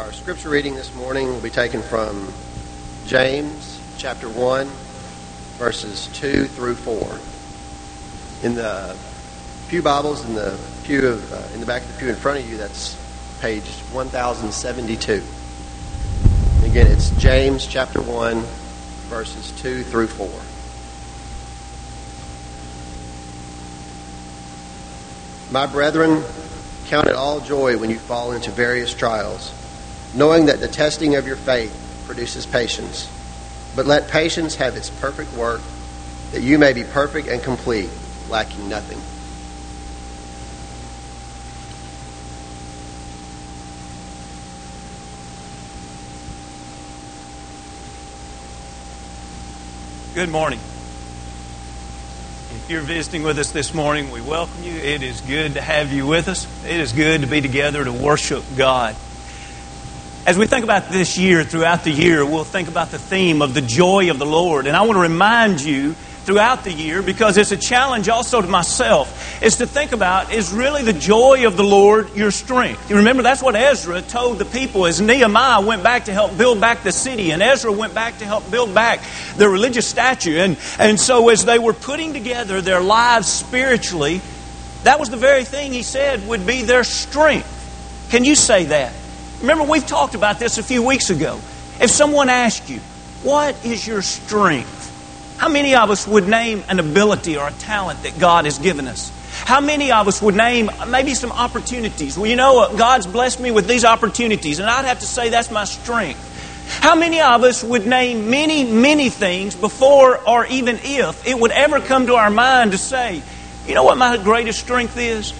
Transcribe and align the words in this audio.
Our 0.00 0.14
scripture 0.14 0.48
reading 0.48 0.76
this 0.76 0.94
morning 0.94 1.26
will 1.26 1.42
be 1.42 1.50
taken 1.50 1.82
from 1.82 2.32
James 3.06 3.78
chapter 3.98 4.30
1, 4.30 4.66
verses 5.58 6.08
2 6.14 6.46
through 6.46 6.76
4. 6.76 7.18
In 8.42 8.54
the 8.54 8.96
Pew 9.68 9.82
Bibles, 9.82 10.24
in 10.24 10.34
the 10.34 10.58
pew 10.84 11.06
of, 11.06 11.30
uh, 11.30 11.52
in 11.52 11.60
the 11.60 11.66
back 11.66 11.82
of 11.82 11.92
the 11.92 11.98
pew 11.98 12.08
in 12.08 12.16
front 12.16 12.38
of 12.38 12.48
you, 12.48 12.56
that's 12.56 12.96
page 13.42 13.68
1072. 13.92 15.22
Again, 16.64 16.86
it's 16.86 17.10
James 17.22 17.66
chapter 17.66 18.00
1, 18.00 18.40
verses 19.10 19.50
2 19.60 19.82
through 19.82 20.06
4. 20.06 20.26
My 25.52 25.66
brethren, 25.70 26.24
count 26.86 27.06
it 27.06 27.14
all 27.14 27.40
joy 27.40 27.76
when 27.76 27.90
you 27.90 27.98
fall 27.98 28.32
into 28.32 28.50
various 28.50 28.94
trials 28.94 29.52
knowing 30.14 30.46
that 30.46 30.60
the 30.60 30.68
testing 30.68 31.14
of 31.16 31.26
your 31.26 31.36
faith 31.36 32.02
produces 32.06 32.46
patience. 32.46 33.08
But 33.76 33.86
let 33.86 34.08
patience 34.08 34.56
have 34.56 34.76
its 34.76 34.90
perfect 34.90 35.32
work, 35.34 35.60
that 36.32 36.42
you 36.42 36.58
may 36.58 36.72
be 36.72 36.84
perfect 36.84 37.28
and 37.28 37.42
complete, 37.42 37.90
lacking 38.28 38.68
nothing. 38.68 39.00
Good 50.12 50.28
morning. 50.28 50.58
If 52.52 52.66
you're 52.68 52.80
visiting 52.82 53.22
with 53.22 53.38
us 53.38 53.52
this 53.52 53.72
morning, 53.72 54.10
we 54.10 54.20
welcome 54.20 54.64
you. 54.64 54.74
It 54.74 55.02
is 55.02 55.20
good 55.20 55.54
to 55.54 55.60
have 55.60 55.92
you 55.92 56.04
with 56.06 56.26
us. 56.28 56.48
It 56.64 56.80
is 56.80 56.92
good 56.92 57.20
to 57.20 57.28
be 57.28 57.40
together 57.40 57.84
to 57.84 57.92
worship 57.92 58.44
God. 58.56 58.96
As 60.26 60.36
we 60.36 60.46
think 60.46 60.64
about 60.64 60.90
this 60.90 61.16
year, 61.16 61.42
throughout 61.44 61.82
the 61.82 61.90
year, 61.90 62.24
we'll 62.26 62.44
think 62.44 62.68
about 62.68 62.90
the 62.90 62.98
theme 62.98 63.40
of 63.40 63.54
the 63.54 63.62
joy 63.62 64.10
of 64.10 64.18
the 64.18 64.26
Lord. 64.26 64.66
And 64.66 64.76
I 64.76 64.82
want 64.82 64.96
to 64.96 65.00
remind 65.00 65.62
you 65.62 65.94
throughout 66.24 66.62
the 66.62 66.72
year, 66.72 67.00
because 67.00 67.38
it's 67.38 67.52
a 67.52 67.56
challenge 67.56 68.10
also 68.10 68.42
to 68.42 68.46
myself, 68.46 69.42
is 69.42 69.56
to 69.56 69.66
think 69.66 69.92
about 69.92 70.30
is 70.30 70.52
really 70.52 70.82
the 70.82 70.92
joy 70.92 71.46
of 71.46 71.56
the 71.56 71.64
Lord 71.64 72.14
your 72.14 72.30
strength? 72.30 72.90
You 72.90 72.96
remember 72.96 73.22
that's 73.22 73.42
what 73.42 73.56
Ezra 73.56 74.02
told 74.02 74.38
the 74.38 74.44
people 74.44 74.84
as 74.84 75.00
Nehemiah 75.00 75.62
went 75.62 75.82
back 75.82 76.04
to 76.04 76.12
help 76.12 76.36
build 76.36 76.60
back 76.60 76.82
the 76.82 76.92
city, 76.92 77.32
and 77.32 77.42
Ezra 77.42 77.72
went 77.72 77.94
back 77.94 78.18
to 78.18 78.26
help 78.26 78.48
build 78.50 78.74
back 78.74 79.00
the 79.38 79.48
religious 79.48 79.88
statue. 79.88 80.36
And, 80.36 80.58
and 80.78 81.00
so 81.00 81.30
as 81.30 81.46
they 81.46 81.58
were 81.58 81.72
putting 81.72 82.12
together 82.12 82.60
their 82.60 82.82
lives 82.82 83.26
spiritually, 83.26 84.20
that 84.84 85.00
was 85.00 85.08
the 85.08 85.16
very 85.16 85.44
thing 85.44 85.72
he 85.72 85.82
said 85.82 86.28
would 86.28 86.46
be 86.46 86.62
their 86.62 86.84
strength. 86.84 88.08
Can 88.10 88.24
you 88.24 88.34
say 88.34 88.66
that? 88.66 88.92
Remember, 89.40 89.64
we've 89.64 89.86
talked 89.86 90.14
about 90.14 90.38
this 90.38 90.58
a 90.58 90.62
few 90.62 90.82
weeks 90.82 91.10
ago. 91.10 91.40
If 91.80 91.90
someone 91.90 92.28
asked 92.28 92.68
you, 92.68 92.80
What 93.22 93.64
is 93.64 93.86
your 93.86 94.02
strength? 94.02 94.78
How 95.38 95.48
many 95.48 95.74
of 95.74 95.90
us 95.90 96.06
would 96.06 96.28
name 96.28 96.62
an 96.68 96.78
ability 96.78 97.38
or 97.38 97.48
a 97.48 97.52
talent 97.52 98.02
that 98.02 98.18
God 98.18 98.44
has 98.44 98.58
given 98.58 98.86
us? 98.86 99.10
How 99.44 99.60
many 99.60 99.90
of 99.90 100.06
us 100.06 100.20
would 100.20 100.34
name 100.36 100.70
maybe 100.88 101.14
some 101.14 101.32
opportunities? 101.32 102.18
Well, 102.18 102.26
you 102.26 102.36
know, 102.36 102.76
God's 102.76 103.06
blessed 103.06 103.40
me 103.40 103.50
with 103.50 103.66
these 103.66 103.84
opportunities, 103.84 104.58
and 104.58 104.68
I'd 104.68 104.84
have 104.84 105.00
to 105.00 105.06
say 105.06 105.30
that's 105.30 105.50
my 105.50 105.64
strength. 105.64 106.26
How 106.80 106.94
many 106.94 107.20
of 107.20 107.42
us 107.42 107.64
would 107.64 107.86
name 107.86 108.30
many, 108.30 108.64
many 108.64 109.08
things 109.08 109.54
before 109.54 110.18
or 110.28 110.46
even 110.46 110.78
if 110.82 111.26
it 111.26 111.38
would 111.38 111.50
ever 111.50 111.80
come 111.80 112.06
to 112.06 112.14
our 112.14 112.30
mind 112.30 112.72
to 112.72 112.78
say, 112.78 113.22
you 113.66 113.74
know 113.74 113.84
what 113.84 113.98
my 113.98 114.16
greatest 114.18 114.60
strength 114.60 114.96
is? 114.96 115.32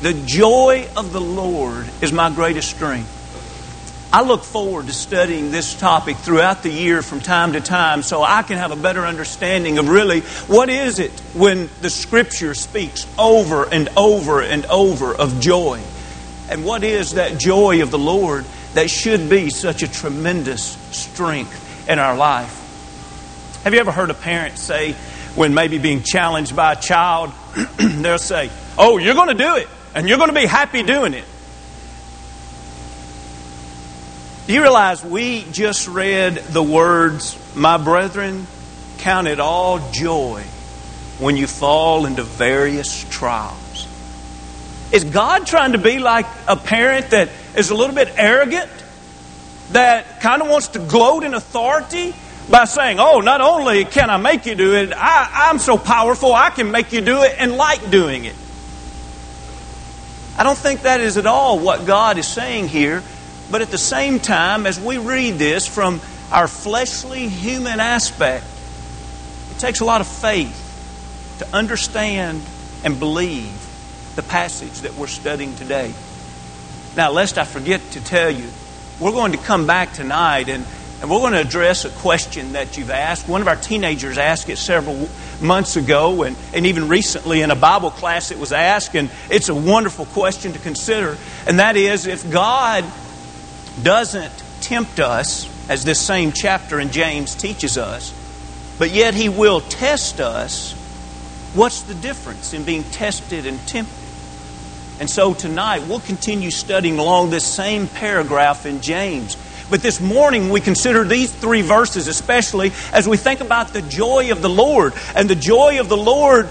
The 0.00 0.14
joy 0.14 0.88
of 0.96 1.12
the 1.12 1.20
Lord 1.20 1.88
is 2.00 2.12
my 2.12 2.30
greatest 2.30 2.70
strength. 2.70 3.19
I 4.12 4.22
look 4.22 4.42
forward 4.42 4.88
to 4.88 4.92
studying 4.92 5.52
this 5.52 5.72
topic 5.78 6.16
throughout 6.16 6.64
the 6.64 6.70
year 6.70 7.00
from 7.00 7.20
time 7.20 7.52
to 7.52 7.60
time 7.60 8.02
so 8.02 8.24
I 8.24 8.42
can 8.42 8.58
have 8.58 8.72
a 8.72 8.76
better 8.76 9.06
understanding 9.06 9.78
of 9.78 9.88
really 9.88 10.22
what 10.48 10.68
is 10.68 10.98
it 10.98 11.12
when 11.32 11.70
the 11.80 11.90
Scripture 11.90 12.54
speaks 12.54 13.06
over 13.16 13.68
and 13.70 13.88
over 13.96 14.42
and 14.42 14.66
over 14.66 15.14
of 15.14 15.40
joy. 15.40 15.80
And 16.48 16.64
what 16.64 16.82
is 16.82 17.12
that 17.12 17.38
joy 17.38 17.82
of 17.82 17.92
the 17.92 17.98
Lord 17.98 18.44
that 18.74 18.90
should 18.90 19.30
be 19.30 19.48
such 19.48 19.84
a 19.84 19.88
tremendous 19.88 20.76
strength 20.90 21.88
in 21.88 22.00
our 22.00 22.16
life? 22.16 22.56
Have 23.62 23.74
you 23.74 23.78
ever 23.78 23.92
heard 23.92 24.10
a 24.10 24.14
parent 24.14 24.58
say, 24.58 24.96
when 25.36 25.54
maybe 25.54 25.78
being 25.78 26.02
challenged 26.02 26.56
by 26.56 26.72
a 26.72 26.80
child, 26.80 27.32
they'll 27.76 28.18
say, 28.18 28.50
Oh, 28.76 28.98
you're 28.98 29.14
going 29.14 29.28
to 29.28 29.34
do 29.34 29.54
it, 29.54 29.68
and 29.94 30.08
you're 30.08 30.18
going 30.18 30.30
to 30.30 30.34
be 30.34 30.46
happy 30.46 30.82
doing 30.82 31.14
it. 31.14 31.24
Do 34.50 34.54
you 34.54 34.62
realize 34.62 35.04
we 35.04 35.44
just 35.52 35.86
read 35.86 36.34
the 36.34 36.60
words, 36.60 37.38
My 37.54 37.78
brethren, 37.78 38.48
count 38.98 39.28
it 39.28 39.38
all 39.38 39.78
joy 39.92 40.42
when 41.20 41.36
you 41.36 41.46
fall 41.46 42.04
into 42.04 42.24
various 42.24 43.04
trials? 43.10 43.86
Is 44.90 45.04
God 45.04 45.46
trying 45.46 45.70
to 45.70 45.78
be 45.78 46.00
like 46.00 46.26
a 46.48 46.56
parent 46.56 47.10
that 47.10 47.28
is 47.54 47.70
a 47.70 47.76
little 47.76 47.94
bit 47.94 48.12
arrogant, 48.16 48.68
that 49.70 50.20
kind 50.20 50.42
of 50.42 50.48
wants 50.48 50.66
to 50.70 50.80
gloat 50.80 51.22
in 51.22 51.34
authority 51.34 52.12
by 52.50 52.64
saying, 52.64 52.98
Oh, 52.98 53.20
not 53.20 53.40
only 53.40 53.84
can 53.84 54.10
I 54.10 54.16
make 54.16 54.46
you 54.46 54.56
do 54.56 54.74
it, 54.74 54.92
I, 54.92 55.48
I'm 55.48 55.60
so 55.60 55.78
powerful 55.78 56.34
I 56.34 56.50
can 56.50 56.72
make 56.72 56.90
you 56.90 57.02
do 57.02 57.22
it 57.22 57.36
and 57.38 57.56
like 57.56 57.88
doing 57.88 58.24
it? 58.24 58.34
I 60.36 60.42
don't 60.42 60.58
think 60.58 60.82
that 60.82 61.00
is 61.00 61.18
at 61.18 61.26
all 61.26 61.60
what 61.60 61.86
God 61.86 62.18
is 62.18 62.26
saying 62.26 62.66
here. 62.66 63.04
But 63.50 63.62
at 63.62 63.70
the 63.70 63.78
same 63.78 64.20
time, 64.20 64.66
as 64.66 64.78
we 64.78 64.98
read 64.98 65.38
this 65.38 65.66
from 65.66 66.00
our 66.30 66.46
fleshly 66.46 67.28
human 67.28 67.80
aspect, 67.80 68.44
it 69.50 69.58
takes 69.58 69.80
a 69.80 69.84
lot 69.84 70.00
of 70.00 70.06
faith 70.06 70.56
to 71.38 71.48
understand 71.54 72.42
and 72.84 72.98
believe 72.98 73.52
the 74.14 74.22
passage 74.22 74.80
that 74.80 74.94
we're 74.94 75.08
studying 75.08 75.54
today. 75.56 75.92
Now, 76.96 77.10
lest 77.10 77.38
I 77.38 77.44
forget 77.44 77.80
to 77.92 78.04
tell 78.04 78.30
you, 78.30 78.48
we're 79.00 79.12
going 79.12 79.32
to 79.32 79.38
come 79.38 79.66
back 79.66 79.94
tonight 79.94 80.48
and, 80.48 80.64
and 81.00 81.10
we're 81.10 81.18
going 81.18 81.32
to 81.32 81.40
address 81.40 81.84
a 81.84 81.90
question 81.90 82.52
that 82.52 82.76
you've 82.76 82.90
asked. 82.90 83.28
One 83.28 83.40
of 83.40 83.48
our 83.48 83.56
teenagers 83.56 84.18
asked 84.18 84.48
it 84.48 84.58
several 84.58 85.08
months 85.40 85.76
ago, 85.76 86.22
and, 86.24 86.36
and 86.52 86.66
even 86.66 86.88
recently 86.88 87.40
in 87.40 87.50
a 87.50 87.56
Bible 87.56 87.90
class 87.90 88.30
it 88.30 88.38
was 88.38 88.52
asked, 88.52 88.94
and 88.94 89.10
it's 89.30 89.48
a 89.48 89.54
wonderful 89.54 90.04
question 90.06 90.52
to 90.52 90.58
consider. 90.58 91.16
And 91.46 91.58
that 91.58 91.76
is 91.76 92.06
if 92.06 92.30
God 92.30 92.84
doesn't 93.82 94.32
tempt 94.60 95.00
us, 95.00 95.48
as 95.68 95.84
this 95.84 96.00
same 96.00 96.32
chapter 96.32 96.80
in 96.80 96.90
James 96.90 97.34
teaches 97.34 97.78
us, 97.78 98.12
but 98.78 98.90
yet 98.90 99.14
he 99.14 99.28
will 99.28 99.60
test 99.60 100.20
us. 100.20 100.72
What's 101.54 101.82
the 101.82 101.94
difference 101.94 102.54
in 102.54 102.64
being 102.64 102.82
tested 102.84 103.46
and 103.46 103.58
tempted? 103.68 103.94
And 104.98 105.08
so 105.08 105.32
tonight 105.32 105.86
we'll 105.88 106.00
continue 106.00 106.50
studying 106.50 106.98
along 106.98 107.30
this 107.30 107.44
same 107.44 107.86
paragraph 107.88 108.66
in 108.66 108.80
James. 108.82 109.36
But 109.70 109.80
this 109.80 110.00
morning 110.00 110.50
we 110.50 110.60
consider 110.60 111.04
these 111.04 111.32
three 111.32 111.62
verses, 111.62 112.08
especially 112.08 112.72
as 112.92 113.08
we 113.08 113.16
think 113.16 113.40
about 113.40 113.72
the 113.72 113.82
joy 113.82 114.32
of 114.32 114.42
the 114.42 114.50
Lord 114.50 114.92
and 115.14 115.30
the 115.30 115.36
joy 115.36 115.80
of 115.80 115.88
the 115.88 115.96
Lord 115.96 116.48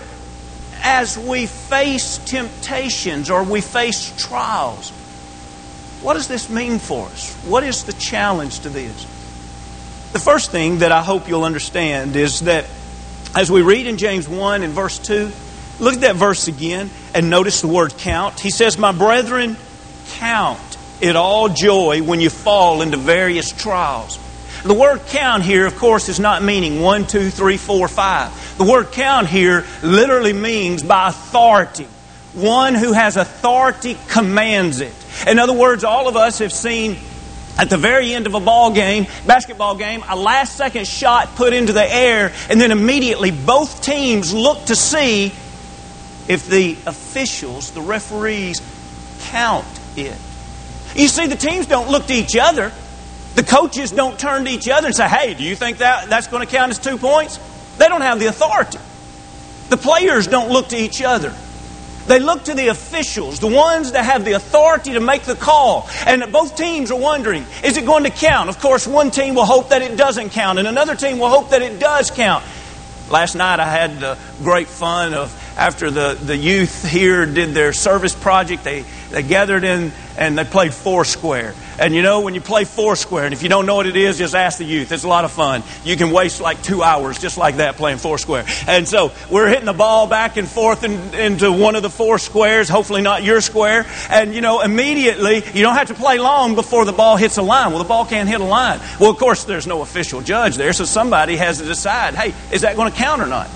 as 0.82 1.18
we 1.18 1.46
face 1.46 2.18
temptations 2.20 3.30
or 3.30 3.44
we 3.44 3.60
face 3.62 4.16
trials. 4.18 4.94
What 6.02 6.14
does 6.14 6.28
this 6.28 6.50
mean 6.50 6.80
for 6.80 7.08
us? 7.08 7.34
What 7.46 7.64
is 7.64 7.84
the 7.84 7.94
challenge 7.94 8.62
to 8.62 8.70
this? 8.70 9.04
The 10.14 10.20
first 10.20 10.52
thing 10.52 10.80
that 10.80 10.92
I 10.92 11.02
hope 11.02 11.28
you'll 11.28 11.44
understand 11.44 12.16
is 12.16 12.42
that 12.42 12.66
as 13.36 13.52
we 13.52 13.62
read 13.62 13.86
in 13.86 13.98
James 13.98 14.28
1 14.28 14.64
and 14.64 14.74
verse 14.74 14.98
2, 14.98 15.32
look 15.80 15.96
at 15.96 16.02
that 16.02 16.16
verse 16.16 16.48
again 16.48 16.90
and 17.14 17.30
notice 17.30 17.62
the 17.62 17.68
word 17.68 17.96
count. 17.98 18.40
He 18.40 18.50
says, 18.50 18.78
My 18.78 18.92
brethren, 18.92 19.58
count 20.14 20.60
it 21.02 21.16
all 21.16 21.50
joy 21.50 22.02
when 22.02 22.20
you 22.20 22.30
fall 22.30 22.82
into 22.82 22.98
various 22.98 23.52
trials. 23.52 24.18
The 24.64 24.74
word 24.74 25.02
count 25.08 25.44
here, 25.44 25.66
of 25.66 25.78
course, 25.78 26.10
is 26.10 26.20
not 26.20 26.44
meaning 26.44 26.82
one, 26.82 27.08
two, 27.08 27.30
three, 27.30 27.58
four, 27.58 27.88
five. 27.88 28.58
The 28.58 28.66
word 28.66 28.92
count 28.92 29.28
here 29.28 29.66
literally 29.84 30.34
means 30.34 30.84
by 30.84 31.10
authority. 31.10 31.88
One 32.34 32.74
who 32.74 32.94
has 32.94 33.16
authority 33.16 33.98
commands 34.10 34.82
it. 34.82 34.94
In 35.28 35.40
other 35.40 35.54
words, 35.54 35.84
all 35.84 36.08
of 36.08 36.16
us 36.16 36.40
have 36.40 36.54
seen 36.54 36.98
at 37.58 37.70
the 37.70 37.78
very 37.78 38.14
end 38.14 38.26
of 38.26 38.36
a 38.36 38.40
ball 38.40 38.72
game, 38.72 39.06
basketball 39.28 39.76
game, 39.76 40.04
a 40.08 40.16
last 40.16 40.56
second 40.56 40.88
shot 40.88 41.36
put 41.36 41.52
into 41.52 41.74
the 41.74 41.94
air, 41.94 42.32
and 42.50 42.60
then 42.60 42.72
immediately 42.72 43.32
both 43.32 43.82
teams 43.82 44.34
look 44.34 44.66
to 44.66 44.76
see 44.76 45.34
if 46.28 46.48
the 46.48 46.78
officials, 46.86 47.72
the 47.72 47.82
referees, 47.82 48.62
count 49.24 49.66
it. 49.98 50.16
You 50.96 51.08
see, 51.08 51.28
the 51.28 51.36
teams 51.36 51.66
don't 51.66 51.90
look 51.90 52.06
to 52.08 52.14
each 52.14 52.38
other. 52.38 52.72
The 53.36 53.44
coaches 53.44 53.92
don't 53.92 54.18
turn 54.18 54.46
to 54.46 54.52
each 54.52 54.70
other 54.70 54.88
and 54.88 54.96
say, 54.96 55.08
hey, 55.08 55.34
do 55.34 55.44
you 55.44 55.56
think 55.56 55.80
that, 55.80 56.10
that's 56.10 56.28
going 56.28 56.46
to 56.46 56.52
count 56.52 56.72
as 56.72 56.80
two 56.80 56.98
points? 56.98 57.40
They 57.78 57.88
don't 57.88 58.02
have 58.02 58.20
the 58.20 58.28
authority. 58.28 58.80
The 59.70 59.78
players 59.78 60.28
don't 60.28 60.50
look 60.50 60.70
to 60.70 60.78
each 60.78 61.02
other. 61.02 61.34
They 62.10 62.20
look 62.20 62.46
to 62.46 62.56
the 62.56 62.70
officials, 62.70 63.40
the 63.40 63.46
ones 63.46 63.92
that 63.92 64.04
have 64.04 64.26
the 64.26 64.32
authority 64.32 64.94
to 64.94 65.00
make 65.00 65.22
the 65.24 65.36
call. 65.36 65.88
And 66.08 66.32
both 66.32 66.58
teams 66.58 66.90
are 66.90 67.00
wondering, 67.00 67.46
is 67.64 67.78
it 67.78 67.86
going 67.86 68.04
to 68.04 68.10
count? 68.10 68.50
Of 68.50 68.60
course, 68.60 68.88
one 68.88 69.12
team 69.12 69.36
will 69.36 69.46
hope 69.46 69.70
that 69.70 69.84
it 69.84 69.96
doesn't 69.96 70.32
count, 70.32 70.58
and 70.58 70.68
another 70.68 70.96
team 70.96 71.20
will 71.20 71.30
hope 71.30 71.52
that 71.52 71.62
it 71.62 71.80
does 71.80 72.10
count. 72.10 72.44
Last 73.12 73.36
night 73.36 73.60
I 73.60 73.70
had 73.70 74.00
the 74.00 74.18
great 74.42 74.68
fun 74.68 75.14
of 75.14 75.32
after 75.60 75.92
the, 75.92 76.14
the 76.14 76.38
youth 76.38 76.88
here 76.88 77.26
did 77.26 77.54
their 77.54 77.74
service 77.74 78.16
project, 78.16 78.64
they, 78.64 78.86
they 79.12 79.22
gathered 79.22 79.66
in 79.66 79.92
and 80.18 80.38
they 80.38 80.46
played 80.46 80.74
Foursquare. 80.74 81.54
And 81.78 81.94
you 81.94 82.02
know, 82.02 82.22
when 82.22 82.34
you 82.34 82.40
play 82.40 82.64
Foursquare, 82.64 83.26
and 83.26 83.34
if 83.34 83.44
you 83.44 83.50
don't 83.50 83.66
know 83.66 83.76
what 83.76 83.86
it 83.86 83.98
is, 83.98 84.18
just 84.18 84.36
ask 84.36 84.58
the 84.58 84.64
youth. 84.64 84.90
It's 84.94 85.04
a 85.04 85.08
lot 85.10 85.26
of 85.26 85.34
fun. 85.34 85.64
You 85.84 85.98
can 85.98 86.12
waste 86.12 86.40
like 86.40 86.64
two 86.64 86.82
hours 86.82 87.20
just 87.20 87.38
like 87.38 87.58
that 87.58 87.76
playing 87.76 87.98
Foursquare. 87.98 88.46
And 88.68 88.88
so 88.88 89.12
we're 89.30 89.50
hitting 89.50 89.66
the 89.66 89.74
ball 89.74 90.08
back 90.08 90.38
and 90.38 90.48
forth 90.48 90.86
in, 90.86 91.14
into 91.14 91.52
one 91.52 91.76
of 91.76 91.84
the 91.84 91.90
four 91.90 92.20
squares, 92.20 92.70
hopefully 92.70 93.02
not 93.02 93.24
your 93.24 93.42
square. 93.42 93.86
And 94.10 94.34
you 94.34 94.40
know, 94.40 94.62
immediately, 94.62 95.44
you 95.54 95.62
don't 95.62 95.76
have 95.76 95.90
to 95.90 95.94
play 95.94 96.20
long 96.20 96.56
before 96.56 96.86
the 96.86 96.94
ball 96.94 97.18
hits 97.18 97.36
a 97.38 97.42
line. 97.42 97.72
Well, 97.72 97.84
the 97.84 97.88
ball 97.88 98.06
can't 98.06 98.30
hit 98.30 98.40
a 98.40 98.46
line. 98.46 98.80
Well, 98.98 99.10
of 99.10 99.18
course, 99.18 99.44
there's 99.44 99.68
no 99.68 99.82
official 99.82 100.22
judge 100.22 100.56
there, 100.56 100.72
so 100.72 100.86
somebody 100.86 101.36
has 101.36 101.58
to 101.58 101.66
decide 101.66 102.16
hey, 102.16 102.34
is 102.54 102.62
that 102.62 102.78
going 102.78 102.90
to 102.90 102.98
count 102.98 103.22
or 103.22 103.28
not? 103.28 103.50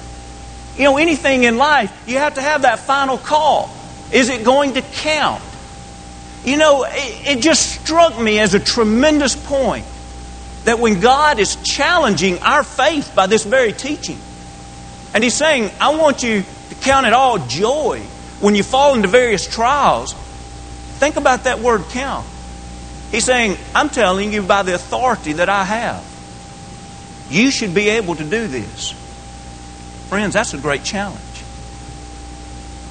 You 0.77 0.83
know, 0.85 0.97
anything 0.97 1.43
in 1.43 1.57
life, 1.57 1.91
you 2.07 2.17
have 2.17 2.35
to 2.35 2.41
have 2.41 2.63
that 2.63 2.79
final 2.79 3.17
call. 3.17 3.69
Is 4.11 4.29
it 4.29 4.43
going 4.43 4.73
to 4.73 4.81
count? 4.81 5.43
You 6.43 6.57
know, 6.57 6.83
it, 6.87 7.37
it 7.37 7.41
just 7.41 7.81
struck 7.81 8.19
me 8.19 8.39
as 8.39 8.53
a 8.53 8.59
tremendous 8.59 9.35
point 9.35 9.85
that 10.65 10.79
when 10.79 10.99
God 10.99 11.39
is 11.39 11.55
challenging 11.57 12.39
our 12.39 12.63
faith 12.63 13.13
by 13.15 13.27
this 13.27 13.43
very 13.43 13.71
teaching, 13.71 14.17
and 15.13 15.23
He's 15.23 15.35
saying, 15.35 15.71
I 15.79 15.95
want 15.95 16.23
you 16.23 16.43
to 16.69 16.75
count 16.75 17.05
it 17.05 17.13
all 17.13 17.37
joy 17.47 17.99
when 18.39 18.55
you 18.55 18.63
fall 18.63 18.95
into 18.95 19.07
various 19.07 19.47
trials, 19.47 20.13
think 20.13 21.15
about 21.15 21.43
that 21.45 21.59
word 21.59 21.83
count. 21.89 22.25
He's 23.11 23.25
saying, 23.25 23.57
I'm 23.75 23.89
telling 23.89 24.33
you 24.33 24.41
by 24.41 24.63
the 24.63 24.73
authority 24.73 25.33
that 25.33 25.47
I 25.47 25.63
have. 25.63 26.03
You 27.29 27.51
should 27.51 27.73
be 27.73 27.89
able 27.89 28.15
to 28.15 28.23
do 28.23 28.47
this. 28.47 28.95
Friends, 30.13 30.35
that's 30.35 30.53
a 30.53 30.59
great 30.59 30.83
challenge. 30.83 31.19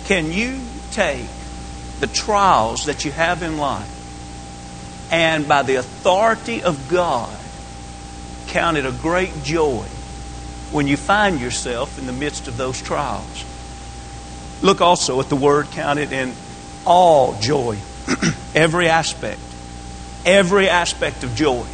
Can 0.07 0.33
you 0.33 0.59
take 0.91 1.29
the 2.01 2.09
trials 2.09 2.87
that 2.87 3.05
you 3.05 3.13
have 3.13 3.45
in 3.45 3.59
life 3.59 5.09
and 5.13 5.47
by 5.47 5.63
the 5.63 5.77
authority 5.77 6.65
of 6.65 6.89
God 6.89 7.33
count 8.49 8.77
it 8.77 8.85
a 8.85 8.91
great 8.91 9.45
joy 9.45 9.85
when 10.73 10.89
you 10.89 10.97
find 10.97 11.41
yourself 11.41 11.97
in 11.97 12.07
the 12.07 12.13
midst 12.13 12.49
of 12.49 12.57
those 12.57 12.83
trials? 12.83 13.45
Look 14.61 14.81
also 14.81 15.21
at 15.21 15.29
the 15.29 15.37
word 15.37 15.71
counted 15.71 16.13
in 16.13 16.33
all 16.85 17.39
joy, 17.39 17.79
every 18.57 18.89
aspect, 18.89 19.39
every 20.27 20.69
aspect 20.69 21.23
of 21.23 21.37
joy. 21.37 21.65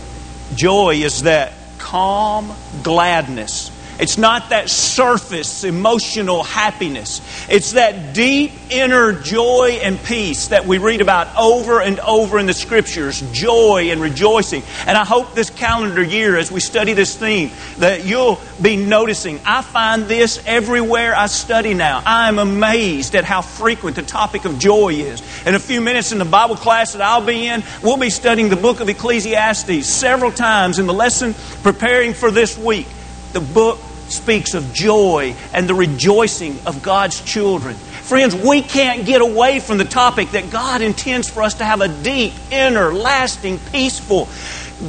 Joy 0.55 0.97
is 0.97 1.23
that 1.23 1.55
calm 1.79 2.55
gladness 2.83 3.71
it's 3.99 4.17
not 4.17 4.51
that 4.51 4.71
surface 4.71 5.65
emotional 5.65 6.45
happiness. 6.45 7.21
It's 7.49 7.73
that 7.73 8.15
deep 8.15 8.53
inner 8.71 9.13
joy 9.13 9.81
and 9.83 10.01
peace 10.03 10.49
that 10.49 10.67
we 10.67 10.79
read 10.79 11.01
about 11.01 11.29
over 11.37 11.81
and 11.81 11.99
over 12.01 12.39
in 12.39 12.47
the 12.47 12.53
scriptures 12.53 13.21
joy 13.33 13.89
and 13.91 14.01
rejoicing. 14.01 14.63
And 14.87 14.97
I 14.97 15.05
hope 15.05 15.35
this 15.35 15.51
calendar 15.51 16.03
year, 16.03 16.37
as 16.37 16.53
we 16.53 16.61
study 16.61 16.93
this 16.93 17.17
theme, 17.17 17.51
that 17.79 18.05
you'll 18.05 18.41
be 18.63 18.77
noticing. 18.77 19.41
I 19.45 19.63
find 19.63 20.05
this 20.05 20.41
everywhere 20.47 21.15
I 21.17 21.27
study 21.27 21.75
now. 21.75 22.03
I 22.07 22.29
am 22.29 22.39
amazed 22.39 23.17
at 23.17 23.25
how 23.25 23.43
frequent 23.43 23.97
the 23.97 24.03
topic 24.03 24.45
of 24.45 24.59
joy 24.59 24.91
is. 24.91 25.23
In 25.45 25.57
a 25.57 25.61
few 25.61 25.81
minutes 25.81 26.13
in 26.13 26.19
the 26.19 26.25
Bible 26.25 26.57
class 26.57 26.93
that 26.93 27.03
I'll 27.03 27.25
be 27.25 27.47
in, 27.47 27.65
we'll 27.83 27.97
be 27.97 28.11
studying 28.11 28.49
the 28.49 28.57
book 28.57 28.79
of 28.81 28.89
Ecclesiastes 28.89 29.87
several 29.87 30.31
times 30.31 30.79
in 30.79 30.87
the 30.87 30.95
lesson 30.95 31.35
preparing 31.63 32.15
for 32.15 32.31
this 32.31 32.57
week. 32.57 32.87
The 33.33 33.41
book 33.41 33.79
speaks 34.11 34.55
of 34.55 34.73
joy 34.73 35.35
and 35.53 35.69
the 35.69 35.75
rejoicing 35.75 36.59
of 36.67 36.83
God's 36.83 37.21
children. 37.21 37.75
Friends, 37.75 38.35
we 38.35 38.63
can't 38.63 39.05
get 39.05 39.21
away 39.21 39.61
from 39.61 39.79
the 39.79 39.85
topic 39.85 40.31
that 40.31 40.51
God 40.51 40.81
intends 40.81 41.29
for 41.29 41.43
us 41.43 41.55
to 41.55 41.65
have 41.65 41.81
a 41.81 41.89
deep, 41.89 42.33
inner, 42.51 42.93
lasting, 42.93 43.59
peaceful 43.73 44.29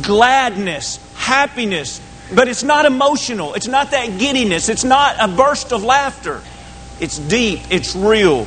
gladness, 0.01 0.99
happiness. 1.15 2.01
But 2.33 2.47
it's 2.47 2.63
not 2.63 2.85
emotional. 2.85 3.55
It's 3.55 3.67
not 3.67 3.91
that 3.91 4.19
giddiness. 4.19 4.69
It's 4.69 4.83
not 4.83 5.15
a 5.19 5.27
burst 5.27 5.73
of 5.73 5.83
laughter. 5.83 6.41
It's 6.99 7.17
deep. 7.17 7.61
It's 7.71 7.95
real. 7.95 8.45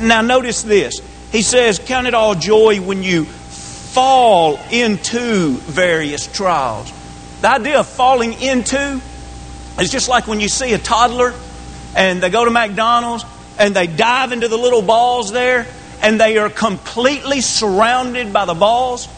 Now, 0.00 0.20
notice 0.20 0.62
this. 0.62 1.00
He 1.32 1.42
says, 1.42 1.78
Count 1.78 2.06
it 2.06 2.14
all 2.14 2.34
joy 2.34 2.80
when 2.80 3.02
you 3.02 3.24
fall 3.24 4.60
into 4.70 5.56
various 5.56 6.26
trials. 6.26 6.92
The 7.40 7.50
idea 7.50 7.80
of 7.80 7.88
falling 7.88 8.40
into 8.40 9.00
it's 9.78 9.92
just 9.92 10.08
like 10.08 10.26
when 10.26 10.40
you 10.40 10.48
see 10.48 10.72
a 10.72 10.78
toddler 10.78 11.34
and 11.94 12.20
they 12.22 12.30
go 12.30 12.44
to 12.44 12.50
McDonald's 12.50 13.24
and 13.58 13.74
they 13.74 13.86
dive 13.86 14.32
into 14.32 14.48
the 14.48 14.56
little 14.56 14.82
balls 14.82 15.30
there 15.30 15.66
and 16.02 16.20
they 16.20 16.38
are 16.38 16.50
completely 16.50 17.40
surrounded 17.40 18.32
by 18.32 18.44
the 18.44 18.54
balls. 18.54 19.08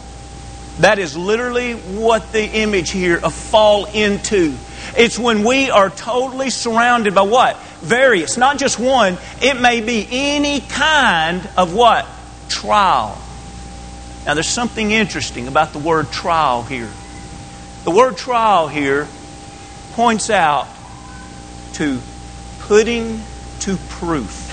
That 0.80 0.98
is 0.98 1.16
literally 1.16 1.74
what 1.74 2.32
the 2.32 2.44
image 2.44 2.90
here 2.90 3.18
of 3.22 3.34
fall 3.34 3.86
into. 3.86 4.54
It's 4.96 5.18
when 5.18 5.44
we 5.44 5.70
are 5.70 5.90
totally 5.90 6.50
surrounded 6.50 7.14
by 7.14 7.22
what? 7.22 7.58
Various, 7.80 8.36
not 8.36 8.58
just 8.58 8.78
one. 8.78 9.18
It 9.40 9.60
may 9.60 9.80
be 9.80 10.06
any 10.10 10.60
kind 10.60 11.48
of 11.56 11.74
what? 11.74 12.06
Trial. 12.48 13.18
Now, 14.26 14.34
there's 14.34 14.48
something 14.48 14.90
interesting 14.90 15.48
about 15.48 15.72
the 15.72 15.78
word 15.78 16.10
trial 16.10 16.62
here. 16.62 16.90
The 17.84 17.90
word 17.90 18.16
trial 18.16 18.68
here 18.68 19.06
points 19.92 20.31
out 20.31 20.69
to 21.75 22.00
putting 22.60 23.20
to 23.60 23.76
proof. 23.88 24.46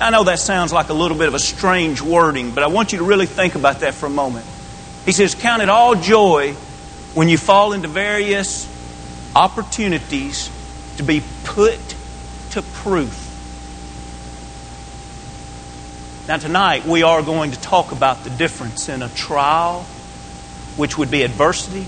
I 0.00 0.10
know 0.10 0.24
that 0.24 0.38
sounds 0.38 0.72
like 0.72 0.88
a 0.88 0.94
little 0.94 1.16
bit 1.16 1.28
of 1.28 1.34
a 1.34 1.38
strange 1.38 2.00
wording, 2.00 2.50
but 2.50 2.64
I 2.64 2.66
want 2.66 2.92
you 2.92 2.98
to 2.98 3.04
really 3.04 3.26
think 3.26 3.54
about 3.54 3.80
that 3.80 3.94
for 3.94 4.06
a 4.06 4.10
moment. 4.10 4.46
He 5.04 5.12
says, 5.12 5.34
Count 5.34 5.62
it 5.62 5.68
all 5.68 5.94
joy 5.94 6.54
when 7.14 7.28
you 7.28 7.38
fall 7.38 7.72
into 7.72 7.88
various 7.88 8.68
opportunities 9.36 10.50
to 10.96 11.02
be 11.02 11.22
put 11.44 11.78
to 12.50 12.62
proof. 12.62 13.20
Now, 16.26 16.38
tonight 16.38 16.86
we 16.86 17.02
are 17.02 17.22
going 17.22 17.50
to 17.50 17.60
talk 17.60 17.92
about 17.92 18.24
the 18.24 18.30
difference 18.30 18.88
in 18.88 19.02
a 19.02 19.08
trial, 19.10 19.82
which 20.76 20.96
would 20.96 21.10
be 21.10 21.22
adversity, 21.22 21.86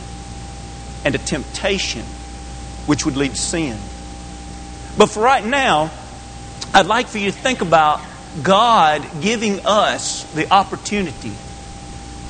and 1.04 1.14
a 1.14 1.18
temptation, 1.18 2.04
which 2.86 3.04
would 3.04 3.16
lead 3.16 3.32
to 3.32 3.40
sin. 3.40 3.78
But 4.96 5.10
for 5.10 5.22
right 5.22 5.44
now, 5.44 5.90
I'd 6.72 6.86
like 6.86 7.08
for 7.08 7.18
you 7.18 7.30
to 7.30 7.36
think 7.36 7.60
about 7.60 8.00
God 8.42 9.06
giving 9.20 9.64
us 9.66 10.24
the 10.34 10.50
opportunity 10.52 11.32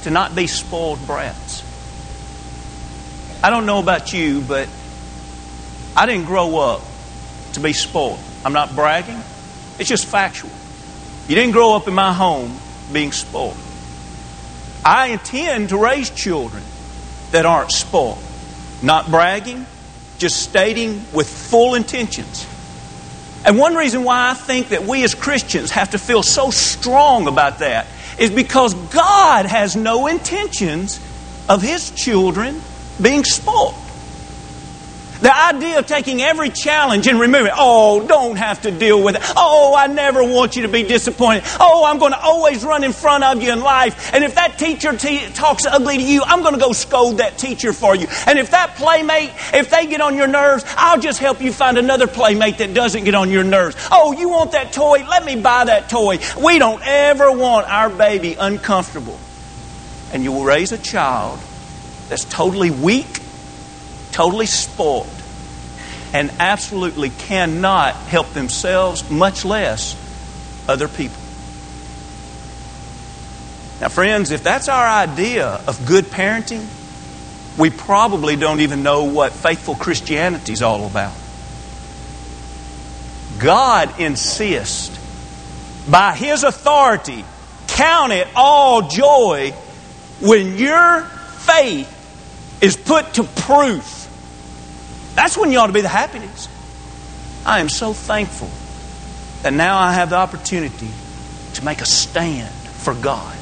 to 0.02 0.10
not 0.10 0.34
be 0.34 0.46
spoiled 0.46 1.04
brats. 1.06 1.62
I 3.42 3.50
don't 3.50 3.66
know 3.66 3.78
about 3.78 4.12
you, 4.12 4.40
but 4.40 4.68
I 5.96 6.06
didn't 6.06 6.26
grow 6.26 6.58
up 6.58 6.82
to 7.54 7.60
be 7.60 7.72
spoiled. 7.72 8.20
I'm 8.44 8.52
not 8.52 8.74
bragging, 8.74 9.20
it's 9.78 9.88
just 9.88 10.06
factual. 10.06 10.50
You 11.28 11.34
didn't 11.34 11.52
grow 11.52 11.74
up 11.74 11.88
in 11.88 11.94
my 11.94 12.12
home 12.12 12.56
being 12.92 13.12
spoiled. 13.12 13.56
I 14.84 15.08
intend 15.08 15.70
to 15.70 15.76
raise 15.76 16.10
children 16.10 16.62
that 17.32 17.44
aren't 17.44 17.72
spoiled. 17.72 18.22
Not 18.82 19.10
bragging, 19.10 19.66
just 20.18 20.42
stating 20.42 21.04
with 21.12 21.28
full 21.28 21.74
intentions. 21.74 22.46
And 23.44 23.58
one 23.58 23.74
reason 23.74 24.02
why 24.02 24.30
I 24.30 24.34
think 24.34 24.70
that 24.70 24.84
we 24.84 25.04
as 25.04 25.14
Christians 25.14 25.70
have 25.70 25.90
to 25.90 25.98
feel 25.98 26.22
so 26.22 26.50
strong 26.50 27.28
about 27.28 27.60
that 27.60 27.86
is 28.18 28.30
because 28.30 28.74
God 28.74 29.46
has 29.46 29.76
no 29.76 30.06
intentions 30.08 31.00
of 31.48 31.62
His 31.62 31.90
children 31.92 32.60
being 33.00 33.24
spoiled. 33.24 33.74
The 35.26 35.36
idea 35.36 35.80
of 35.80 35.88
taking 35.88 36.22
every 36.22 36.50
challenge 36.50 37.08
and 37.08 37.18
removing 37.18 37.48
it. 37.48 37.54
Oh, 37.56 38.06
don't 38.06 38.36
have 38.36 38.62
to 38.62 38.70
deal 38.70 39.02
with 39.02 39.16
it. 39.16 39.22
Oh, 39.36 39.74
I 39.76 39.88
never 39.88 40.22
want 40.22 40.54
you 40.54 40.62
to 40.62 40.68
be 40.68 40.84
disappointed. 40.84 41.42
Oh, 41.58 41.84
I'm 41.84 41.98
going 41.98 42.12
to 42.12 42.20
always 42.20 42.64
run 42.64 42.84
in 42.84 42.92
front 42.92 43.24
of 43.24 43.42
you 43.42 43.52
in 43.52 43.58
life. 43.58 44.14
And 44.14 44.22
if 44.22 44.36
that 44.36 44.56
teacher 44.56 44.96
te- 44.96 45.26
talks 45.30 45.66
ugly 45.66 45.96
to 45.96 46.02
you, 46.04 46.22
I'm 46.24 46.42
going 46.42 46.54
to 46.54 46.60
go 46.60 46.70
scold 46.70 47.18
that 47.18 47.38
teacher 47.38 47.72
for 47.72 47.96
you. 47.96 48.06
And 48.24 48.38
if 48.38 48.52
that 48.52 48.76
playmate, 48.76 49.32
if 49.52 49.68
they 49.68 49.88
get 49.88 50.00
on 50.00 50.14
your 50.14 50.28
nerves, 50.28 50.64
I'll 50.76 51.00
just 51.00 51.18
help 51.18 51.40
you 51.40 51.52
find 51.52 51.76
another 51.76 52.06
playmate 52.06 52.58
that 52.58 52.72
doesn't 52.72 53.02
get 53.02 53.16
on 53.16 53.28
your 53.28 53.42
nerves. 53.42 53.74
Oh, 53.90 54.12
you 54.12 54.28
want 54.28 54.52
that 54.52 54.72
toy? 54.72 55.04
Let 55.08 55.24
me 55.24 55.34
buy 55.34 55.64
that 55.64 55.88
toy. 55.88 56.20
We 56.40 56.60
don't 56.60 56.86
ever 56.86 57.32
want 57.32 57.68
our 57.68 57.90
baby 57.90 58.36
uncomfortable. 58.38 59.18
And 60.12 60.22
you 60.22 60.30
will 60.30 60.44
raise 60.44 60.70
a 60.70 60.78
child 60.78 61.40
that's 62.08 62.24
totally 62.26 62.70
weak 62.70 63.22
totally 64.16 64.46
spoiled, 64.46 65.06
and 66.16 66.32
absolutely 66.38 67.10
cannot 67.10 67.94
help 67.94 68.32
themselves, 68.32 69.10
much 69.10 69.44
less 69.44 69.94
other 70.66 70.88
people. 70.88 71.22
Now, 73.82 73.90
friends, 73.90 74.30
if 74.30 74.42
that's 74.42 74.70
our 74.70 74.86
idea 74.86 75.46
of 75.46 75.84
good 75.84 76.06
parenting, 76.06 76.64
we 77.58 77.68
probably 77.68 78.36
don't 78.36 78.60
even 78.60 78.82
know 78.82 79.04
what 79.04 79.34
faithful 79.34 79.74
Christianity 79.74 80.54
is 80.54 80.62
all 80.62 80.86
about. 80.86 81.12
God 83.38 84.00
insists, 84.00 84.98
by 85.86 86.16
His 86.16 86.44
authority, 86.44 87.26
count 87.66 88.12
it 88.12 88.26
all 88.34 88.88
joy 88.88 89.50
when 90.22 90.56
your 90.56 91.02
faith 91.02 91.92
is 92.62 92.74
put 92.74 93.12
to 93.14 93.24
proof. 93.24 94.05
That's 95.16 95.36
when 95.36 95.50
you 95.50 95.58
ought 95.58 95.68
to 95.68 95.72
be 95.72 95.80
the 95.80 95.88
happiest. 95.88 96.50
I 97.44 97.60
am 97.60 97.68
so 97.68 97.92
thankful 97.94 98.50
that 99.42 99.52
now 99.52 99.78
I 99.78 99.94
have 99.94 100.10
the 100.10 100.16
opportunity 100.16 100.90
to 101.54 101.64
make 101.64 101.80
a 101.80 101.86
stand 101.86 102.52
for 102.52 102.94
God. 102.94 103.36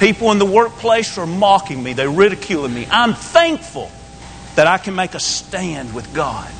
People 0.00 0.32
in 0.32 0.38
the 0.38 0.46
workplace 0.46 1.18
are 1.18 1.26
mocking 1.26 1.82
me, 1.82 1.92
they're 1.92 2.10
ridiculing 2.10 2.72
me. 2.72 2.88
I'm 2.90 3.12
thankful 3.12 3.90
that 4.54 4.66
I 4.66 4.78
can 4.78 4.94
make 4.94 5.14
a 5.14 5.20
stand 5.20 5.94
with 5.94 6.12
God. 6.14 6.50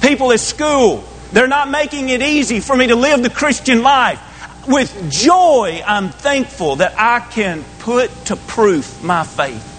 People 0.00 0.32
at 0.32 0.40
school, 0.40 1.04
they're 1.32 1.48
not 1.48 1.68
making 1.68 2.10
it 2.10 2.22
easy 2.22 2.60
for 2.60 2.76
me 2.76 2.86
to 2.86 2.96
live 2.96 3.22
the 3.22 3.30
Christian 3.30 3.82
life. 3.82 4.20
With 4.68 5.10
joy, 5.10 5.82
I'm 5.84 6.10
thankful 6.10 6.76
that 6.76 6.94
I 6.96 7.18
can 7.18 7.64
put 7.80 8.10
to 8.26 8.36
proof 8.36 9.02
my 9.02 9.24
faith. 9.24 9.71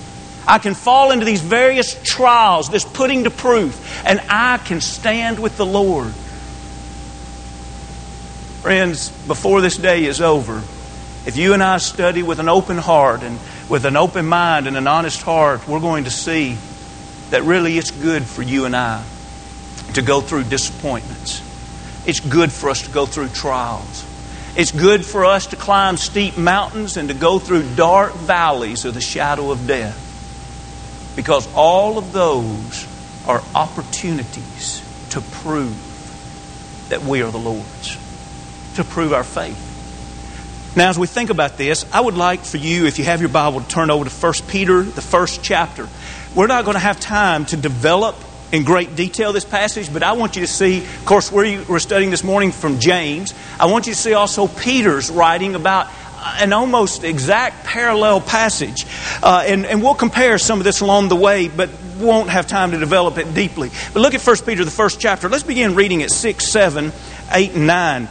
I 0.48 0.60
can 0.60 0.74
fall 0.74 1.12
into 1.12 1.26
these 1.26 1.42
various 1.42 2.02
trials, 2.04 2.70
this 2.70 2.84
putting 2.84 3.24
to 3.24 3.30
proof, 3.30 4.06
and 4.06 4.22
I 4.30 4.58
can 4.58 4.82
stand 4.82 5.40
with 5.40 5.58
the 5.58 5.66
Lord. 5.66 6.14
Friends, 8.62 9.10
before 9.28 9.62
this 9.62 9.78
day 9.78 10.06
is 10.06 10.22
over, 10.22 10.62
if 11.26 11.38
you 11.38 11.54
and 11.54 11.64
I 11.64 11.78
study 11.78 12.24
with 12.24 12.40
an 12.40 12.50
open 12.50 12.78
heart 12.78 13.24
and 13.24 13.40
with 13.70 13.86
an 13.86 13.96
open 13.96 14.26
mind 14.26 14.68
and 14.68 14.76
an 14.76 14.88
honest 14.88 15.22
heart, 15.22 15.68
we're 15.68 15.80
going 15.80 16.04
to 16.04 16.12
see 16.12 16.58
that 17.30 17.44
really 17.44 17.78
it's 17.78 17.92
good 17.92 18.24
for 18.24 18.42
you 18.42 18.66
and 18.66 18.76
I 18.76 19.04
to 19.94 20.02
go 20.02 20.22
through 20.22 20.46
disappointments. 20.46 21.42
It's 22.06 22.20
good 22.20 22.52
for 22.52 22.70
us 22.70 22.82
to 22.84 22.92
go 22.92 23.06
through 23.06 23.30
trials. 23.30 24.06
It's 24.56 24.72
good 24.72 25.06
for 25.06 25.26
us 25.26 25.48
to 25.48 25.56
climb 25.56 25.98
steep 25.98 26.38
mountains 26.38 26.98
and 26.98 27.10
to 27.10 27.16
go 27.16 27.40
through 27.40 27.76
dark 27.76 28.14
valleys 28.14 28.86
of 28.86 28.94
the 28.94 29.02
shadow 29.02 29.52
of 29.52 29.66
death. 29.66 30.03
Because 31.16 31.48
all 31.54 31.98
of 31.98 32.12
those 32.12 32.88
are 33.28 33.42
opportunities 33.56 34.82
to 35.12 35.22
prove 35.22 36.88
that 36.90 37.02
we 37.02 37.22
are 37.22 37.32
the 37.32 37.38
Lord's, 37.38 37.98
to 38.76 38.84
prove 38.84 39.14
our 39.14 39.24
faith. 39.24 39.72
Now, 40.76 40.90
as 40.90 40.98
we 40.98 41.06
think 41.06 41.30
about 41.30 41.58
this, 41.58 41.86
I 41.94 42.02
would 42.02 42.16
like 42.16 42.44
for 42.44 42.58
you, 42.58 42.88
if 42.88 42.98
you 42.98 43.06
have 43.06 43.20
your 43.20 43.30
Bible, 43.30 43.62
to 43.62 43.68
turn 43.68 43.92
over 43.92 44.10
to 44.10 44.10
1 44.10 44.34
Peter, 44.48 44.82
the 44.82 45.02
first 45.02 45.44
chapter. 45.44 45.88
We're 46.34 46.48
not 46.48 46.66
going 46.66 46.74
to 46.74 46.80
have 46.80 47.00
time 47.00 47.46
to 47.46 47.58
develop 47.58 48.16
in 48.52 48.64
great 48.64 48.96
detail 48.96 49.34
this 49.34 49.46
passage, 49.46 49.94
but 49.94 50.02
I 50.02 50.14
want 50.14 50.36
you 50.36 50.42
to 50.42 50.48
see, 50.48 50.80
of 50.80 51.06
course, 51.06 51.32
we're, 51.32 51.64
we're 51.64 51.80
studying 51.80 52.10
this 52.10 52.24
morning 52.24 52.52
from 52.52 52.80
James. 52.80 53.34
I 53.60 53.68
want 53.68 53.86
you 53.86 53.94
to 53.94 54.00
see 54.00 54.14
also 54.14 54.48
Peter's 54.48 55.12
writing 55.12 55.54
about 55.56 55.88
an 56.24 56.54
almost 56.54 57.04
exact 57.04 57.66
parallel 57.66 58.22
passage. 58.22 58.86
Uh, 59.22 59.44
and, 59.46 59.66
and 59.66 59.82
we'll 59.82 59.96
compare 59.96 60.38
some 60.38 60.60
of 60.60 60.64
this 60.64 60.82
along 60.82 61.10
the 61.10 61.16
way, 61.16 61.48
but 61.48 61.70
won't 61.98 62.30
have 62.30 62.48
time 62.48 62.72
to 62.72 62.78
develop 62.78 63.18
it 63.18 63.34
deeply. 63.34 63.70
But 63.94 64.02
look 64.02 64.14
at 64.14 64.22
1 64.22 64.38
Peter, 64.46 64.66
the 64.66 64.72
first 64.72 65.00
chapter. 65.00 65.30
Let's 65.30 65.44
begin 65.44 65.76
reading 65.76 66.04
at 66.04 66.12
6, 66.12 66.46
7, 66.46 66.92
8, 67.32 67.54
and 67.54 67.68
9. 67.68 68.10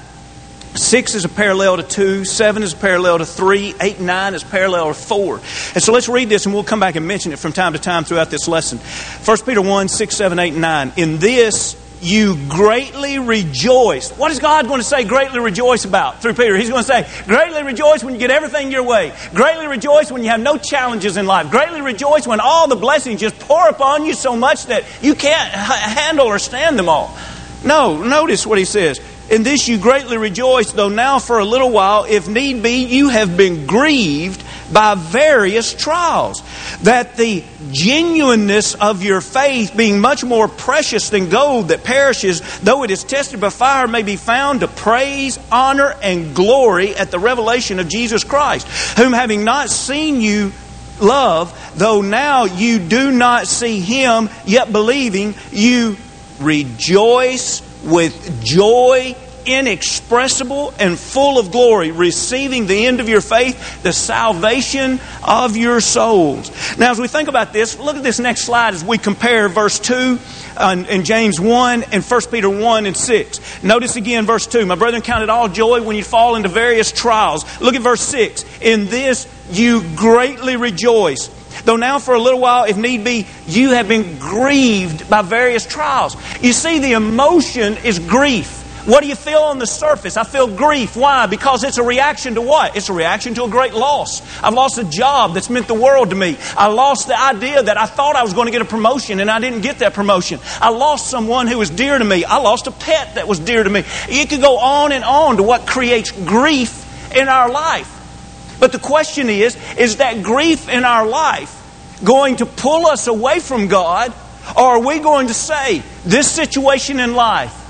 Six 0.74 1.14
is 1.14 1.26
a 1.26 1.28
parallel 1.28 1.76
to 1.76 1.82
two, 1.82 2.24
seven 2.24 2.62
is 2.62 2.72
a 2.72 2.76
parallel 2.76 3.18
to 3.18 3.26
three, 3.26 3.74
eight 3.78 3.98
and 3.98 4.06
nine 4.06 4.32
is 4.32 4.42
parallel 4.42 4.88
to 4.88 4.94
four. 4.94 5.36
And 5.74 5.82
so 5.82 5.92
let's 5.92 6.08
read 6.08 6.30
this 6.30 6.46
and 6.46 6.54
we'll 6.54 6.64
come 6.64 6.80
back 6.80 6.96
and 6.96 7.06
mention 7.06 7.32
it 7.32 7.38
from 7.38 7.52
time 7.52 7.74
to 7.74 7.78
time 7.78 8.04
throughout 8.04 8.30
this 8.30 8.48
lesson. 8.48 8.78
1 8.78 9.38
Peter 9.44 9.60
1, 9.60 9.88
6, 9.88 10.16
7, 10.16 10.38
8, 10.38 10.54
9. 10.54 10.92
In 10.96 11.18
this 11.18 11.76
you 12.02 12.36
greatly 12.48 13.20
rejoice. 13.20 14.10
What 14.10 14.32
is 14.32 14.40
God 14.40 14.66
going 14.66 14.80
to 14.80 14.84
say 14.84 15.04
greatly 15.04 15.38
rejoice 15.38 15.84
about 15.84 16.20
through 16.20 16.34
Peter? 16.34 16.56
He's 16.56 16.68
going 16.68 16.82
to 16.82 16.86
say, 16.86 17.08
greatly 17.26 17.62
rejoice 17.62 18.02
when 18.02 18.14
you 18.14 18.20
get 18.20 18.32
everything 18.32 18.72
your 18.72 18.82
way. 18.82 19.12
Greatly 19.34 19.68
rejoice 19.68 20.10
when 20.10 20.24
you 20.24 20.30
have 20.30 20.40
no 20.40 20.58
challenges 20.58 21.16
in 21.16 21.26
life. 21.26 21.50
Greatly 21.50 21.80
rejoice 21.80 22.26
when 22.26 22.40
all 22.40 22.66
the 22.66 22.76
blessings 22.76 23.20
just 23.20 23.38
pour 23.38 23.68
upon 23.68 24.04
you 24.04 24.14
so 24.14 24.36
much 24.36 24.66
that 24.66 24.84
you 25.00 25.14
can't 25.14 25.48
handle 25.48 26.26
or 26.26 26.40
stand 26.40 26.76
them 26.76 26.88
all. 26.88 27.16
No, 27.64 28.02
notice 28.02 28.44
what 28.44 28.58
he 28.58 28.64
says. 28.64 29.00
In 29.30 29.44
this 29.44 29.68
you 29.68 29.78
greatly 29.78 30.18
rejoice, 30.18 30.72
though 30.72 30.88
now 30.88 31.20
for 31.20 31.38
a 31.38 31.44
little 31.44 31.70
while, 31.70 32.04
if 32.04 32.28
need 32.28 32.62
be, 32.62 32.84
you 32.84 33.08
have 33.10 33.36
been 33.36 33.66
grieved 33.66 34.42
by 34.72 34.94
various 34.94 35.74
trials. 35.74 36.42
That 36.82 37.16
the 37.16 37.44
genuineness 37.70 38.74
of 38.74 39.02
your 39.02 39.20
faith, 39.20 39.76
being 39.76 40.00
much 40.00 40.24
more 40.24 40.48
precious 40.48 41.10
than 41.10 41.28
gold 41.28 41.68
that 41.68 41.84
perishes, 41.84 42.40
though 42.60 42.82
it 42.84 42.90
is 42.90 43.04
tested 43.04 43.40
by 43.40 43.50
fire, 43.50 43.86
may 43.86 44.02
be 44.02 44.16
found 44.16 44.60
to 44.60 44.68
praise, 44.68 45.38
honor, 45.50 45.94
and 46.02 46.34
glory 46.34 46.96
at 46.96 47.10
the 47.10 47.18
revelation 47.18 47.78
of 47.78 47.88
Jesus 47.88 48.24
Christ, 48.24 48.66
whom 48.98 49.12
having 49.12 49.44
not 49.44 49.70
seen 49.70 50.20
you 50.20 50.52
love, 51.00 51.72
though 51.76 52.00
now 52.00 52.44
you 52.44 52.78
do 52.78 53.10
not 53.10 53.46
see 53.46 53.80
him, 53.80 54.30
yet 54.46 54.72
believing, 54.72 55.34
you 55.50 55.96
rejoice 56.40 57.62
with 57.84 58.44
joy 58.44 59.16
inexpressible 59.46 60.72
and 60.78 60.98
full 60.98 61.38
of 61.38 61.50
glory, 61.50 61.90
receiving 61.90 62.66
the 62.66 62.86
end 62.86 63.00
of 63.00 63.08
your 63.08 63.20
faith, 63.20 63.82
the 63.82 63.92
salvation 63.92 65.00
of 65.22 65.56
your 65.56 65.80
souls. 65.80 66.50
Now, 66.78 66.90
as 66.90 67.00
we 67.00 67.08
think 67.08 67.28
about 67.28 67.52
this, 67.52 67.78
look 67.78 67.96
at 67.96 68.02
this 68.02 68.18
next 68.18 68.42
slide 68.42 68.74
as 68.74 68.84
we 68.84 68.98
compare 68.98 69.48
verse 69.48 69.78
2 69.78 70.18
uh, 70.56 70.84
in 70.88 71.04
James 71.04 71.40
1 71.40 71.84
and 71.92 72.02
1 72.02 72.20
Peter 72.30 72.50
1 72.50 72.86
and 72.86 72.96
6. 72.96 73.62
Notice 73.62 73.96
again 73.96 74.26
verse 74.26 74.46
2. 74.46 74.66
My 74.66 74.74
brethren, 74.74 75.02
count 75.02 75.22
it 75.22 75.30
all 75.30 75.48
joy 75.48 75.82
when 75.82 75.96
you 75.96 76.04
fall 76.04 76.36
into 76.36 76.48
various 76.48 76.92
trials. 76.92 77.44
Look 77.60 77.74
at 77.74 77.82
verse 77.82 78.02
6. 78.02 78.44
In 78.60 78.86
this 78.86 79.26
you 79.50 79.82
greatly 79.96 80.56
rejoice 80.56 81.30
Though 81.64 81.76
now, 81.76 81.98
for 81.98 82.14
a 82.14 82.18
little 82.18 82.40
while, 82.40 82.64
if 82.64 82.76
need 82.76 83.04
be, 83.04 83.26
you 83.46 83.70
have 83.70 83.88
been 83.88 84.18
grieved 84.18 85.08
by 85.08 85.22
various 85.22 85.66
trials. 85.66 86.16
You 86.42 86.52
see, 86.52 86.78
the 86.80 86.92
emotion 86.92 87.76
is 87.84 87.98
grief. 87.98 88.61
What 88.84 89.02
do 89.02 89.08
you 89.08 89.14
feel 89.14 89.42
on 89.42 89.60
the 89.60 89.66
surface? 89.66 90.16
I 90.16 90.24
feel 90.24 90.48
grief. 90.48 90.96
Why? 90.96 91.26
Because 91.26 91.62
it's 91.62 91.78
a 91.78 91.84
reaction 91.84 92.34
to 92.34 92.40
what? 92.40 92.76
It's 92.76 92.88
a 92.88 92.92
reaction 92.92 93.34
to 93.34 93.44
a 93.44 93.48
great 93.48 93.74
loss. 93.74 94.22
I've 94.42 94.54
lost 94.54 94.76
a 94.78 94.84
job 94.84 95.34
that's 95.34 95.48
meant 95.48 95.68
the 95.68 95.74
world 95.74 96.10
to 96.10 96.16
me. 96.16 96.36
I 96.56 96.66
lost 96.66 97.06
the 97.06 97.18
idea 97.18 97.62
that 97.62 97.78
I 97.78 97.86
thought 97.86 98.16
I 98.16 98.24
was 98.24 98.34
going 98.34 98.46
to 98.46 98.50
get 98.50 98.60
a 98.60 98.64
promotion 98.64 99.20
and 99.20 99.30
I 99.30 99.38
didn't 99.38 99.60
get 99.60 99.78
that 99.78 99.94
promotion. 99.94 100.40
I 100.60 100.70
lost 100.70 101.08
someone 101.08 101.46
who 101.46 101.58
was 101.58 101.70
dear 101.70 101.96
to 101.96 102.04
me. 102.04 102.24
I 102.24 102.38
lost 102.38 102.66
a 102.66 102.72
pet 102.72 103.14
that 103.14 103.28
was 103.28 103.38
dear 103.38 103.62
to 103.62 103.70
me. 103.70 103.84
You 104.08 104.26
could 104.26 104.40
go 104.40 104.58
on 104.58 104.90
and 104.90 105.04
on 105.04 105.36
to 105.36 105.44
what 105.44 105.64
creates 105.64 106.10
grief 106.10 107.14
in 107.14 107.28
our 107.28 107.50
life. 107.50 108.56
But 108.58 108.72
the 108.72 108.80
question 108.80 109.28
is 109.28 109.56
is 109.76 109.98
that 109.98 110.24
grief 110.24 110.68
in 110.68 110.84
our 110.84 111.06
life 111.06 111.58
going 112.04 112.36
to 112.36 112.46
pull 112.46 112.86
us 112.86 113.06
away 113.06 113.38
from 113.38 113.68
God, 113.68 114.12
or 114.56 114.62
are 114.62 114.80
we 114.80 114.98
going 114.98 115.28
to 115.28 115.34
say, 115.34 115.82
this 116.04 116.28
situation 116.28 116.98
in 116.98 117.14
life, 117.14 117.61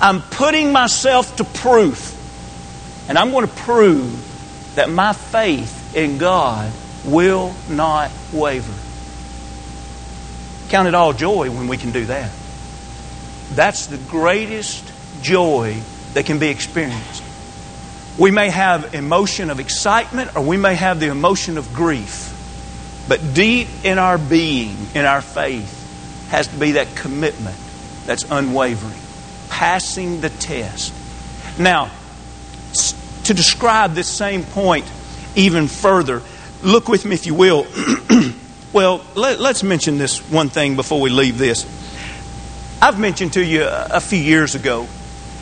I'm 0.00 0.22
putting 0.22 0.72
myself 0.72 1.36
to 1.36 1.44
proof, 1.44 2.14
and 3.08 3.16
I'm 3.16 3.30
going 3.30 3.46
to 3.46 3.54
prove 3.54 4.74
that 4.74 4.90
my 4.90 5.12
faith 5.12 5.96
in 5.96 6.18
God 6.18 6.72
will 7.04 7.54
not 7.68 8.10
waver. 8.32 8.74
Count 10.68 10.88
it 10.88 10.94
all 10.94 11.12
joy 11.12 11.50
when 11.50 11.68
we 11.68 11.76
can 11.76 11.92
do 11.92 12.04
that. 12.06 12.30
That's 13.52 13.86
the 13.86 13.98
greatest 13.98 14.84
joy 15.22 15.76
that 16.14 16.26
can 16.26 16.38
be 16.38 16.48
experienced. 16.48 17.22
We 18.18 18.30
may 18.30 18.50
have 18.50 18.94
emotion 18.94 19.50
of 19.50 19.60
excitement 19.60 20.34
or 20.36 20.42
we 20.42 20.56
may 20.56 20.74
have 20.74 21.00
the 21.00 21.08
emotion 21.08 21.58
of 21.58 21.72
grief. 21.72 22.32
But 23.08 23.34
deep 23.34 23.68
in 23.84 23.98
our 23.98 24.18
being, 24.18 24.76
in 24.94 25.04
our 25.04 25.20
faith, 25.20 26.28
has 26.30 26.48
to 26.48 26.56
be 26.56 26.72
that 26.72 26.96
commitment 26.96 27.56
that's 28.04 28.24
unwavering, 28.30 28.98
passing 29.56 30.20
the 30.20 30.28
test. 30.28 30.92
Now, 31.58 31.90
to 33.24 33.32
describe 33.32 33.94
this 33.94 34.06
same 34.06 34.42
point 34.42 34.84
even 35.34 35.66
further, 35.66 36.20
look 36.62 36.88
with 36.88 37.06
me 37.06 37.14
if 37.14 37.24
you 37.24 37.34
will. 37.34 37.66
well, 38.74 39.02
let, 39.14 39.40
us 39.40 39.62
mention 39.62 39.96
this 39.96 40.18
one 40.30 40.50
thing 40.50 40.76
before 40.76 41.00
we 41.00 41.08
leave 41.08 41.38
this. 41.38 41.64
I've 42.82 43.00
mentioned 43.00 43.32
to 43.32 43.42
you 43.42 43.66
a 43.66 43.98
few 43.98 44.18
years 44.18 44.54
ago 44.54 44.84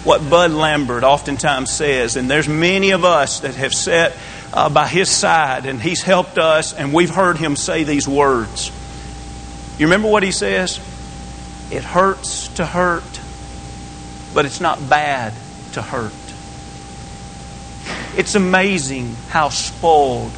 what 0.05 0.31
Bud 0.31 0.53
Lambert 0.53 1.03
oftentimes 1.03 1.73
says, 1.73 2.15
and 2.15 2.31
there's 2.31 2.49
many 2.49 2.93
of 2.93 3.05
us 3.05 3.41
that 3.41 3.57
have 3.57 3.75
sat 3.75 4.13
uh, 4.53 4.69
by 4.69 4.87
his 4.87 5.11
side 5.11 5.67
and 5.67 5.83
he's 5.83 6.03
helped 6.03 6.39
us, 6.39 6.73
and 6.73 6.93
we've 6.93 7.11
heard 7.11 7.37
him 7.37 7.57
say 7.57 7.83
these 7.83 8.07
words. 8.07 8.71
You 9.77 9.87
remember 9.87 10.07
what 10.07 10.23
he 10.23 10.31
says? 10.31 10.79
It 11.73 11.83
hurts 11.83 12.47
to 12.55 12.65
hurt, 12.65 13.03
but 14.35 14.45
it's 14.45 14.61
not 14.61 14.89
bad 14.91 15.33
to 15.73 15.83
hurt. 15.83 16.13
It's 18.17 18.35
amazing 18.35 19.15
how 19.29 19.49
spoiled 19.49 20.33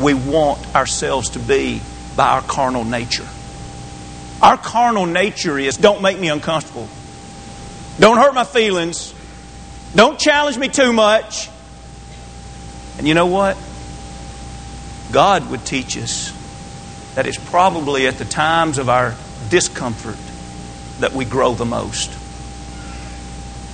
we 0.00 0.14
want 0.14 0.74
ourselves 0.74 1.30
to 1.30 1.38
be 1.38 1.80
by 2.16 2.28
our 2.28 2.42
carnal 2.42 2.84
nature. 2.84 3.26
Our 4.42 4.56
carnal 4.56 5.06
nature 5.06 5.58
is 5.58 5.76
don't 5.76 6.02
make 6.02 6.18
me 6.18 6.28
uncomfortable. 6.28 6.88
Don't 7.98 8.16
hurt 8.16 8.34
my 8.34 8.44
feelings. 8.44 9.14
Don't 9.94 10.18
challenge 10.18 10.56
me 10.56 10.68
too 10.68 10.92
much. 10.92 11.48
And 12.96 13.06
you 13.06 13.14
know 13.14 13.26
what? 13.26 13.58
God 15.12 15.50
would 15.50 15.66
teach 15.66 15.98
us 15.98 16.32
that 17.14 17.26
it's 17.26 17.38
probably 17.38 18.06
at 18.06 18.14
the 18.18 18.24
times 18.24 18.78
of 18.78 18.88
our 18.88 19.14
discomfort 19.48 20.16
that 21.00 21.12
we 21.12 21.24
grow 21.24 21.54
the 21.54 21.64
most. 21.64 22.19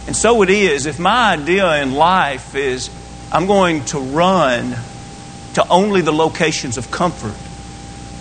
And 0.06 0.14
so 0.14 0.42
it 0.42 0.50
is. 0.50 0.86
If 0.86 0.98
my 0.98 1.32
idea 1.32 1.82
in 1.82 1.94
life 1.94 2.54
is 2.54 2.90
I'm 3.32 3.46
going 3.46 3.84
to 3.86 3.98
run 3.98 4.76
to 5.54 5.68
only 5.68 6.00
the 6.00 6.12
locations 6.12 6.78
of 6.78 6.90
comfort, 6.90 7.34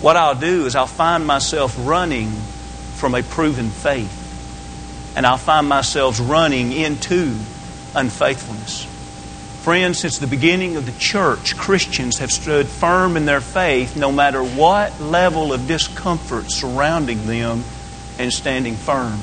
what 0.02 0.16
I'll 0.16 0.34
do 0.34 0.66
is 0.66 0.74
I'll 0.74 0.86
find 0.86 1.26
myself 1.26 1.76
running 1.78 2.30
from 2.96 3.14
a 3.14 3.22
proven 3.22 3.70
faith. 3.70 4.24
And 5.16 5.24
I'll 5.24 5.38
find 5.38 5.68
myself 5.68 6.18
running 6.20 6.72
into 6.72 7.36
unfaithfulness. 7.94 8.84
Friends, 9.62 9.98
since 9.98 10.18
the 10.18 10.26
beginning 10.26 10.76
of 10.76 10.86
the 10.86 10.92
church, 10.98 11.56
Christians 11.56 12.18
have 12.18 12.30
stood 12.30 12.68
firm 12.68 13.16
in 13.16 13.24
their 13.24 13.40
faith 13.40 13.96
no 13.96 14.12
matter 14.12 14.42
what 14.42 15.00
level 15.00 15.52
of 15.52 15.66
discomfort 15.66 16.52
surrounding 16.52 17.26
them 17.26 17.64
and 18.18 18.32
standing 18.32 18.74
firm. 18.76 19.18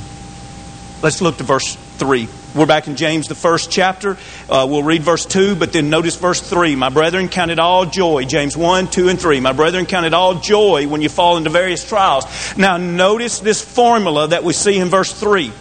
Let's 1.01 1.22
look 1.22 1.38
to 1.38 1.43
verse 1.43 1.75
3. 1.98 2.27
We're 2.55 2.67
back 2.67 2.88
in 2.88 2.95
James, 2.95 3.27
the 3.27 3.33
first 3.33 3.72
chapter. 3.72 4.15
Uh, 4.48 4.67
we'll 4.69 4.83
read 4.83 5.01
verse 5.01 5.25
2, 5.25 5.55
but 5.55 5.74
then 5.74 5.89
notice 5.89 6.17
verse 6.17 6.39
3. 6.39 6.75
My 6.75 6.89
brethren, 6.89 7.27
count 7.27 7.50
it 7.50 7.57
all 7.57 7.88
joy. 7.88 8.25
James 8.25 8.55
1, 8.55 8.91
2, 8.91 9.10
and 9.10 9.19
3. 9.19 9.39
My 9.39 9.53
brethren, 9.53 9.88
count 9.88 10.05
it 10.05 10.13
all 10.13 10.36
joy 10.36 10.88
when 10.88 11.01
you 11.01 11.10
fall 11.10 11.38
into 11.38 11.50
various 11.50 11.88
trials. 11.88 12.25
Now, 12.55 12.77
notice 12.77 13.39
this 13.39 13.60
formula 13.60 14.27
that 14.27 14.43
we 14.43 14.53
see 14.53 14.77
in 14.77 14.89
verse 14.89 15.12
3 15.12 15.51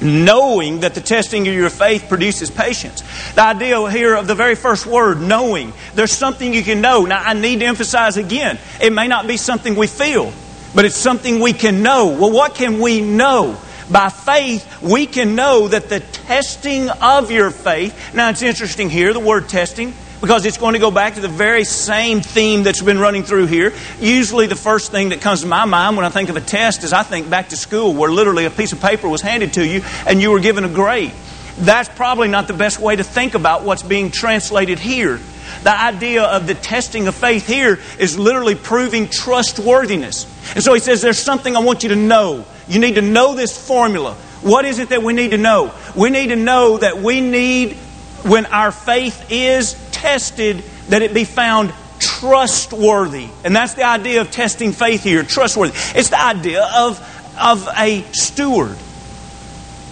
knowing 0.00 0.80
that 0.80 0.94
the 0.94 1.00
testing 1.00 1.48
of 1.48 1.54
your 1.54 1.70
faith 1.70 2.08
produces 2.08 2.52
patience. 2.52 3.02
The 3.32 3.42
idea 3.42 3.90
here 3.90 4.14
of 4.14 4.28
the 4.28 4.36
very 4.36 4.54
first 4.54 4.86
word, 4.86 5.20
knowing. 5.20 5.72
There's 5.96 6.12
something 6.12 6.54
you 6.54 6.62
can 6.62 6.80
know. 6.80 7.04
Now, 7.04 7.20
I 7.20 7.32
need 7.32 7.58
to 7.60 7.66
emphasize 7.66 8.16
again, 8.16 8.58
it 8.80 8.92
may 8.92 9.08
not 9.08 9.26
be 9.26 9.36
something 9.36 9.74
we 9.74 9.88
feel, 9.88 10.32
but 10.72 10.84
it's 10.84 10.94
something 10.94 11.40
we 11.40 11.52
can 11.52 11.82
know. 11.82 12.16
Well, 12.16 12.30
what 12.30 12.54
can 12.54 12.78
we 12.78 13.00
know? 13.00 13.58
By 13.90 14.10
faith, 14.10 14.82
we 14.82 15.06
can 15.06 15.34
know 15.34 15.68
that 15.68 15.88
the 15.88 16.00
testing 16.00 16.90
of 16.90 17.30
your 17.30 17.50
faith. 17.50 18.14
Now, 18.14 18.30
it's 18.30 18.42
interesting 18.42 18.90
here, 18.90 19.12
the 19.12 19.20
word 19.20 19.48
testing 19.48 19.94
because 20.20 20.44
it's 20.46 20.58
going 20.58 20.72
to 20.72 20.80
go 20.80 20.90
back 20.90 21.14
to 21.14 21.20
the 21.20 21.28
very 21.28 21.64
same 21.64 22.20
theme 22.20 22.64
that's 22.64 22.82
been 22.82 22.98
running 22.98 23.22
through 23.22 23.46
here. 23.46 23.72
Usually, 24.00 24.46
the 24.46 24.56
first 24.56 24.90
thing 24.90 25.10
that 25.10 25.20
comes 25.20 25.42
to 25.42 25.46
my 25.46 25.64
mind 25.64 25.96
when 25.96 26.04
I 26.04 26.10
think 26.10 26.28
of 26.28 26.36
a 26.36 26.40
test 26.40 26.84
is 26.84 26.92
I 26.92 27.02
think 27.02 27.30
back 27.30 27.50
to 27.50 27.56
school 27.56 27.94
where 27.94 28.10
literally 28.10 28.44
a 28.44 28.50
piece 28.50 28.72
of 28.72 28.80
paper 28.80 29.08
was 29.08 29.22
handed 29.22 29.54
to 29.54 29.66
you 29.66 29.82
and 30.06 30.20
you 30.20 30.30
were 30.30 30.40
given 30.40 30.64
a 30.64 30.68
grade. 30.68 31.12
That's 31.58 31.88
probably 31.88 32.28
not 32.28 32.46
the 32.46 32.54
best 32.54 32.78
way 32.78 32.94
to 32.94 33.04
think 33.04 33.34
about 33.34 33.64
what's 33.64 33.82
being 33.82 34.10
translated 34.10 34.78
here. 34.78 35.20
The 35.62 35.76
idea 35.76 36.22
of 36.24 36.46
the 36.46 36.54
testing 36.54 37.08
of 37.08 37.14
faith 37.14 37.46
here 37.46 37.80
is 37.98 38.18
literally 38.18 38.54
proving 38.54 39.08
trustworthiness. 39.08 40.24
And 40.54 40.62
so 40.62 40.74
he 40.74 40.80
says, 40.80 41.00
There's 41.00 41.18
something 41.18 41.56
I 41.56 41.60
want 41.60 41.82
you 41.82 41.88
to 41.90 41.96
know. 41.96 42.44
You 42.68 42.78
need 42.78 42.96
to 42.96 43.02
know 43.02 43.34
this 43.34 43.66
formula. 43.66 44.14
What 44.42 44.64
is 44.64 44.78
it 44.78 44.90
that 44.90 45.02
we 45.02 45.12
need 45.12 45.32
to 45.32 45.38
know? 45.38 45.74
We 45.96 46.10
need 46.10 46.28
to 46.28 46.36
know 46.36 46.78
that 46.78 46.98
we 46.98 47.20
need, 47.20 47.74
when 48.22 48.46
our 48.46 48.70
faith 48.70 49.30
is 49.30 49.74
tested 49.90 50.62
that 50.88 51.02
it 51.02 51.12
be 51.12 51.24
found 51.24 51.72
trustworthy. 51.98 53.28
And 53.44 53.54
that's 53.54 53.74
the 53.74 53.84
idea 53.84 54.20
of 54.20 54.30
testing 54.30 54.72
faith 54.72 55.02
here 55.02 55.22
trustworthy. 55.22 55.72
It's 55.98 56.10
the 56.10 56.20
idea 56.20 56.68
of, 56.76 57.00
of 57.40 57.68
a 57.76 58.02
steward. 58.12 58.76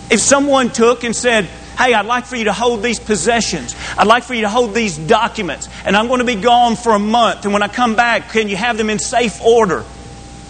If 0.09 0.21
someone 0.21 0.71
took 0.71 1.05
and 1.05 1.15
said, 1.15 1.49
Hey, 1.77 1.93
I'd 1.93 2.07
like 2.07 2.25
for 2.25 2.37
you 2.37 2.45
to 2.45 2.55
hold 2.55 2.83
these 2.83 2.99
possessions. 2.99 3.77
I'd 3.99 4.07
like 4.07 4.23
for 4.23 4.33
you 4.33 4.43
to 4.43 4.49
hold 4.49 4.73
these 4.73 4.97
documents. 4.97 5.69
And 5.85 5.95
I'm 5.95 6.09
going 6.09 6.21
to 6.21 6.25
be 6.25 6.37
gone 6.37 6.75
for 6.75 6.95
a 6.95 6.99
month. 6.99 7.45
And 7.45 7.53
when 7.53 7.63
I 7.63 7.69
come 7.69 7.97
back, 7.97 8.31
can 8.31 8.49
you 8.49 8.57
have 8.57 8.79
them 8.79 8.89
in 8.89 8.99
safe 8.99 9.43
order? 9.43 9.85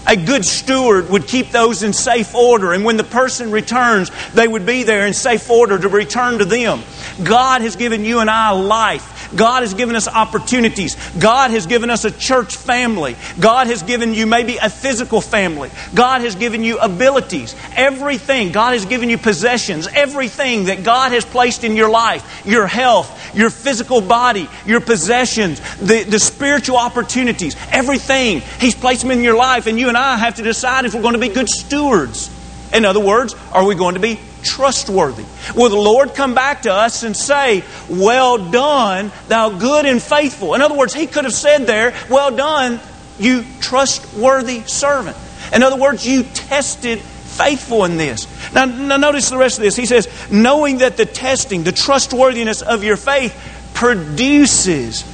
A 0.06 0.16
good 0.16 0.44
steward 0.44 1.10
would 1.10 1.26
keep 1.26 1.50
those 1.50 1.82
in 1.82 1.92
safe 1.92 2.34
order, 2.34 2.72
and 2.72 2.84
when 2.84 2.96
the 2.96 3.04
person 3.04 3.50
returns, 3.50 4.10
they 4.34 4.46
would 4.46 4.64
be 4.64 4.84
there 4.84 5.06
in 5.06 5.14
safe 5.14 5.50
order 5.50 5.78
to 5.78 5.88
return 5.88 6.38
to 6.38 6.44
them. 6.44 6.82
God 7.22 7.62
has 7.62 7.76
given 7.76 8.04
you 8.04 8.20
and 8.20 8.30
I 8.30 8.50
life. 8.50 9.15
God 9.34 9.62
has 9.62 9.74
given 9.74 9.96
us 9.96 10.08
opportunities. 10.08 10.96
God 11.18 11.50
has 11.50 11.66
given 11.66 11.90
us 11.90 12.04
a 12.04 12.10
church 12.10 12.56
family. 12.56 13.16
God 13.40 13.66
has 13.66 13.82
given 13.82 14.14
you 14.14 14.26
maybe 14.26 14.56
a 14.58 14.70
physical 14.70 15.20
family. 15.20 15.70
God 15.94 16.20
has 16.20 16.34
given 16.36 16.62
you 16.62 16.78
abilities. 16.78 17.54
Everything. 17.74 18.52
God 18.52 18.72
has 18.72 18.84
given 18.86 19.10
you 19.10 19.18
possessions. 19.18 19.88
Everything 19.88 20.64
that 20.64 20.84
God 20.84 21.12
has 21.12 21.24
placed 21.24 21.64
in 21.64 21.76
your 21.76 21.90
life 21.90 22.24
your 22.46 22.66
health, 22.66 23.34
your 23.34 23.50
physical 23.50 24.00
body, 24.00 24.48
your 24.64 24.80
possessions, 24.80 25.60
the, 25.78 26.04
the 26.04 26.18
spiritual 26.18 26.76
opportunities, 26.76 27.56
everything. 27.70 28.40
He's 28.60 28.74
placed 28.74 29.02
them 29.02 29.10
in 29.10 29.22
your 29.22 29.36
life, 29.36 29.66
and 29.66 29.78
you 29.78 29.88
and 29.88 29.96
I 29.96 30.16
have 30.16 30.36
to 30.36 30.42
decide 30.42 30.84
if 30.84 30.94
we're 30.94 31.02
going 31.02 31.14
to 31.14 31.20
be 31.20 31.28
good 31.28 31.48
stewards. 31.48 32.30
In 32.72 32.84
other 32.84 33.00
words, 33.00 33.34
are 33.52 33.64
we 33.64 33.74
going 33.74 33.94
to 33.94 34.00
be 34.00 34.18
trustworthy? 34.46 35.24
Will 35.54 35.70
the 35.70 35.76
Lord 35.76 36.14
come 36.14 36.34
back 36.34 36.62
to 36.62 36.72
us 36.72 37.02
and 37.02 37.16
say, 37.16 37.64
Well 37.88 38.50
done, 38.50 39.12
thou 39.28 39.50
good 39.50 39.86
and 39.86 40.02
faithful? 40.02 40.54
In 40.54 40.62
other 40.62 40.76
words, 40.76 40.94
He 40.94 41.06
could 41.06 41.24
have 41.24 41.34
said 41.34 41.66
there, 41.66 41.94
Well 42.08 42.34
done, 42.34 42.80
you 43.18 43.44
trustworthy 43.60 44.62
servant. 44.62 45.16
In 45.52 45.62
other 45.62 45.76
words, 45.76 46.06
you 46.06 46.22
tested 46.22 47.00
faithful 47.00 47.84
in 47.84 47.96
this. 47.96 48.26
Now, 48.52 48.64
now, 48.64 48.96
notice 48.96 49.30
the 49.30 49.36
rest 49.36 49.58
of 49.58 49.64
this. 49.64 49.76
He 49.76 49.86
says, 49.86 50.08
knowing 50.30 50.78
that 50.78 50.96
the 50.96 51.06
testing, 51.06 51.62
the 51.62 51.72
trustworthiness 51.72 52.62
of 52.62 52.82
your 52.82 52.96
faith 52.96 53.70
produces. 53.74 55.04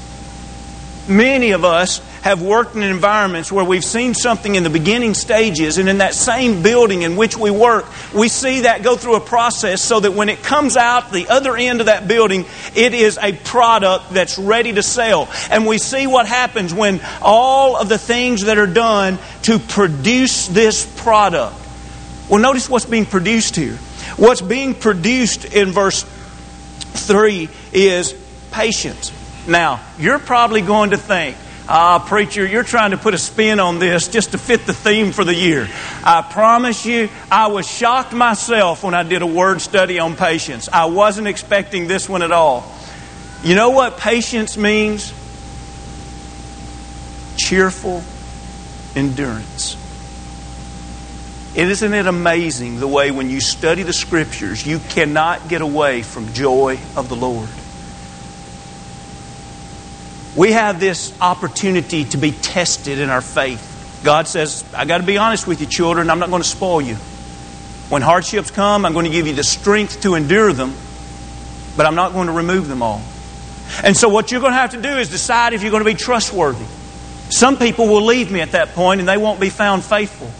Many 1.08 1.50
of 1.50 1.64
us 1.64 2.00
have 2.22 2.40
worked 2.40 2.76
in 2.76 2.82
environments 2.82 3.52
where 3.52 3.64
we've 3.64 3.84
seen 3.84 4.14
something 4.14 4.54
in 4.54 4.62
the 4.62 4.70
beginning 4.70 5.12
stages, 5.12 5.78
and 5.78 5.88
in 5.88 5.98
that 5.98 6.14
same 6.14 6.62
building 6.62 7.02
in 7.02 7.16
which 7.16 7.36
we 7.36 7.50
work, 7.50 7.84
we 8.14 8.28
see 8.28 8.60
that 8.60 8.82
go 8.82 8.96
through 8.96 9.16
a 9.16 9.20
process 9.20 9.82
so 9.82 10.00
that 10.00 10.12
when 10.12 10.28
it 10.28 10.42
comes 10.42 10.76
out 10.76 11.10
the 11.10 11.28
other 11.28 11.56
end 11.56 11.80
of 11.80 11.86
that 11.86 12.06
building, 12.06 12.44
it 12.74 12.94
is 12.94 13.18
a 13.20 13.32
product 13.32 14.10
that's 14.10 14.38
ready 14.38 14.72
to 14.72 14.82
sell. 14.82 15.28
And 15.50 15.66
we 15.66 15.78
see 15.78 16.06
what 16.06 16.26
happens 16.26 16.72
when 16.72 17.00
all 17.20 17.76
of 17.76 17.88
the 17.88 17.98
things 17.98 18.42
that 18.42 18.56
are 18.56 18.66
done 18.66 19.18
to 19.42 19.58
produce 19.58 20.46
this 20.46 20.86
product. 21.02 21.56
Well, 22.28 22.40
notice 22.40 22.70
what's 22.70 22.86
being 22.86 23.04
produced 23.04 23.56
here. 23.56 23.76
What's 24.16 24.40
being 24.40 24.74
produced 24.74 25.44
in 25.44 25.72
verse 25.72 26.04
3 26.04 27.48
is 27.72 28.14
patience. 28.52 29.12
Now, 29.48 29.80
you're 29.98 30.20
probably 30.20 30.62
going 30.62 30.90
to 30.90 30.96
think, 30.96 31.36
Ah, 31.68 32.04
preacher, 32.04 32.44
you're 32.44 32.64
trying 32.64 32.90
to 32.90 32.96
put 32.96 33.14
a 33.14 33.18
spin 33.18 33.60
on 33.60 33.78
this 33.78 34.08
just 34.08 34.32
to 34.32 34.38
fit 34.38 34.66
the 34.66 34.74
theme 34.74 35.12
for 35.12 35.24
the 35.24 35.34
year. 35.34 35.68
I 36.02 36.22
promise 36.22 36.84
you, 36.84 37.08
I 37.30 37.46
was 37.46 37.68
shocked 37.68 38.12
myself 38.12 38.82
when 38.82 38.94
I 38.94 39.04
did 39.04 39.22
a 39.22 39.26
word 39.26 39.60
study 39.60 40.00
on 40.00 40.16
patience. 40.16 40.68
I 40.72 40.86
wasn't 40.86 41.28
expecting 41.28 41.86
this 41.86 42.08
one 42.08 42.22
at 42.22 42.32
all. 42.32 42.70
You 43.44 43.54
know 43.54 43.70
what 43.70 43.96
patience 43.98 44.56
means? 44.56 45.12
Cheerful 47.36 48.02
endurance. 48.96 49.76
Isn't 51.54 51.94
it 51.94 52.06
amazing 52.06 52.80
the 52.80 52.88
way 52.88 53.10
when 53.10 53.30
you 53.30 53.40
study 53.40 53.82
the 53.82 53.92
scriptures, 53.92 54.66
you 54.66 54.78
cannot 54.78 55.48
get 55.48 55.60
away 55.60 56.02
from 56.02 56.32
joy 56.32 56.78
of 56.96 57.08
the 57.08 57.16
Lord? 57.16 57.48
We 60.34 60.52
have 60.52 60.80
this 60.80 61.12
opportunity 61.20 62.04
to 62.06 62.16
be 62.16 62.32
tested 62.32 62.98
in 62.98 63.10
our 63.10 63.20
faith. 63.20 64.00
God 64.02 64.26
says, 64.26 64.64
I 64.74 64.86
got 64.86 64.98
to 64.98 65.06
be 65.06 65.18
honest 65.18 65.46
with 65.46 65.60
you, 65.60 65.66
children, 65.66 66.08
I'm 66.08 66.18
not 66.18 66.30
going 66.30 66.42
to 66.42 66.48
spoil 66.48 66.80
you. 66.80 66.96
When 67.90 68.00
hardships 68.00 68.50
come, 68.50 68.86
I'm 68.86 68.94
going 68.94 69.04
to 69.04 69.10
give 69.10 69.26
you 69.26 69.34
the 69.34 69.44
strength 69.44 70.00
to 70.02 70.14
endure 70.14 70.52
them, 70.52 70.74
but 71.76 71.84
I'm 71.84 71.94
not 71.94 72.14
going 72.14 72.28
to 72.28 72.32
remove 72.32 72.66
them 72.66 72.82
all. 72.82 73.02
And 73.84 73.96
so, 73.96 74.08
what 74.08 74.32
you're 74.32 74.40
going 74.40 74.52
to 74.52 74.58
have 74.58 74.70
to 74.70 74.80
do 74.80 74.88
is 74.88 75.10
decide 75.10 75.52
if 75.52 75.62
you're 75.62 75.70
going 75.70 75.84
to 75.84 75.90
be 75.90 75.94
trustworthy. 75.94 76.64
Some 77.28 77.56
people 77.56 77.86
will 77.86 78.04
leave 78.04 78.30
me 78.30 78.40
at 78.40 78.52
that 78.52 78.70
point 78.70 79.00
and 79.00 79.08
they 79.08 79.16
won't 79.16 79.40
be 79.40 79.50
found 79.50 79.84
faithful. 79.84 80.30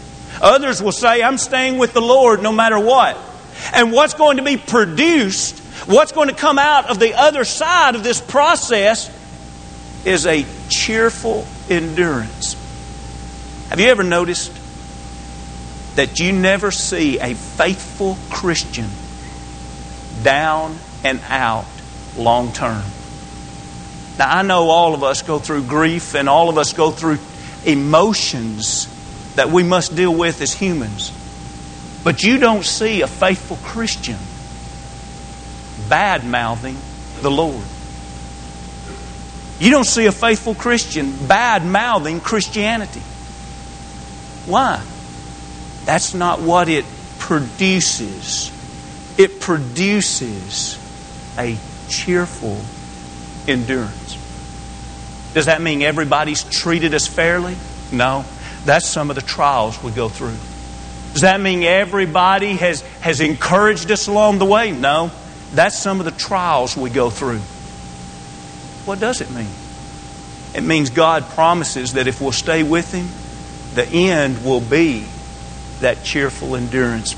Others 0.41 0.81
will 0.81 0.91
say, 0.91 1.23
I'm 1.23 1.37
staying 1.37 1.77
with 1.77 1.93
the 1.93 2.01
Lord 2.01 2.41
no 2.41 2.51
matter 2.51 2.79
what. 2.79 3.17
And 3.73 3.91
what's 3.91 4.13
going 4.13 4.37
to 4.37 4.43
be 4.43 4.57
produced, 4.57 5.59
what's 5.87 6.11
going 6.11 6.29
to 6.29 6.35
come 6.35 6.59
out 6.59 6.89
of 6.89 6.99
the 6.99 7.13
other 7.13 7.45
side 7.45 7.95
of 7.95 8.03
this 8.03 8.19
process 8.19 9.09
is 10.05 10.25
a 10.25 10.45
cheerful 10.69 11.45
endurance. 11.69 12.55
Have 13.69 13.79
you 13.79 13.87
ever 13.87 14.03
noticed 14.03 14.51
that 15.95 16.19
you 16.19 16.31
never 16.31 16.71
see 16.71 17.19
a 17.19 17.33
faithful 17.33 18.17
Christian 18.29 18.89
down 20.23 20.77
and 21.03 21.21
out 21.27 21.65
long 22.17 22.51
term? 22.51 22.83
Now, 24.19 24.37
I 24.37 24.41
know 24.43 24.69
all 24.69 24.93
of 24.93 25.03
us 25.03 25.21
go 25.21 25.39
through 25.39 25.63
grief 25.63 26.13
and 26.13 26.29
all 26.29 26.49
of 26.49 26.57
us 26.57 26.73
go 26.73 26.91
through 26.91 27.17
emotions 27.65 28.87
that 29.35 29.49
we 29.49 29.63
must 29.63 29.95
deal 29.95 30.13
with 30.13 30.41
as 30.41 30.53
humans. 30.53 31.11
But 32.03 32.21
you 32.21 32.37
don't 32.37 32.65
see 32.65 33.01
a 33.01 33.07
faithful 33.07 33.57
Christian 33.63 34.17
bad 35.89 36.25
mouthing 36.25 36.77
the 37.21 37.31
Lord. 37.31 37.63
You 39.63 39.69
don't 39.69 39.85
see 39.85 40.07
a 40.07 40.11
faithful 40.11 40.55
Christian 40.55 41.15
bad 41.25 41.65
mouthing 41.65 42.19
Christianity. 42.19 42.99
Why? 44.45 44.83
That's 45.85 46.13
not 46.13 46.41
what 46.41 46.67
it 46.67 46.83
produces. 47.17 48.51
It 49.17 49.39
produces 49.39 50.77
a 51.37 51.57
cheerful 51.87 52.59
endurance. 53.47 54.17
Does 55.33 55.45
that 55.45 55.61
mean 55.61 55.81
everybody's 55.81 56.43
treated 56.43 56.93
us 56.93 57.07
fairly? 57.07 57.55
No. 57.89 58.25
That's 58.65 58.85
some 58.85 59.09
of 59.09 59.15
the 59.15 59.21
trials 59.21 59.81
we 59.81 59.93
go 59.93 60.09
through. 60.09 60.35
Does 61.13 61.21
that 61.21 61.39
mean 61.39 61.63
everybody 61.63 62.57
has, 62.57 62.81
has 62.99 63.21
encouraged 63.21 63.89
us 63.91 64.07
along 64.07 64.39
the 64.39 64.45
way? 64.45 64.73
No. 64.73 65.09
That's 65.53 65.79
some 65.79 65.99
of 65.99 66.05
the 66.05 66.11
trials 66.11 66.75
we 66.75 66.89
go 66.89 67.09
through. 67.09 67.39
What 68.85 68.99
does 68.99 69.21
it 69.21 69.31
mean? 69.31 69.47
It 70.53 70.61
means 70.63 70.89
God 70.89 71.23
promises 71.29 71.93
that 71.93 72.07
if 72.07 72.21
we'll 72.21 72.31
stay 72.31 72.63
with 72.63 72.91
Him, 72.93 73.07
the 73.75 73.87
end 73.87 74.45
will 74.45 74.61
be 74.61 75.05
that 75.79 76.03
cheerful 76.03 76.55
endurance. 76.55 77.13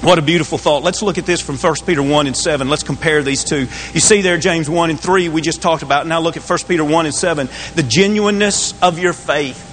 What 0.00 0.18
a 0.18 0.22
beautiful 0.22 0.58
thought. 0.58 0.84
Let's 0.84 1.02
look 1.02 1.18
at 1.18 1.26
this 1.26 1.40
from 1.40 1.56
1 1.56 1.74
Peter 1.84 2.02
1 2.02 2.26
and 2.28 2.36
7. 2.36 2.68
Let's 2.68 2.84
compare 2.84 3.22
these 3.24 3.42
two. 3.42 3.62
You 3.62 4.00
see 4.00 4.20
there 4.20 4.38
James 4.38 4.70
1 4.70 4.90
and 4.90 5.00
3 5.00 5.28
we 5.28 5.40
just 5.40 5.60
talked 5.60 5.82
about. 5.82 6.06
Now 6.06 6.20
look 6.20 6.36
at 6.36 6.48
1 6.48 6.58
Peter 6.68 6.84
1 6.84 7.06
and 7.06 7.14
7. 7.14 7.48
The 7.74 7.82
genuineness 7.82 8.80
of 8.80 9.00
your 9.00 9.12
faith. 9.12 9.64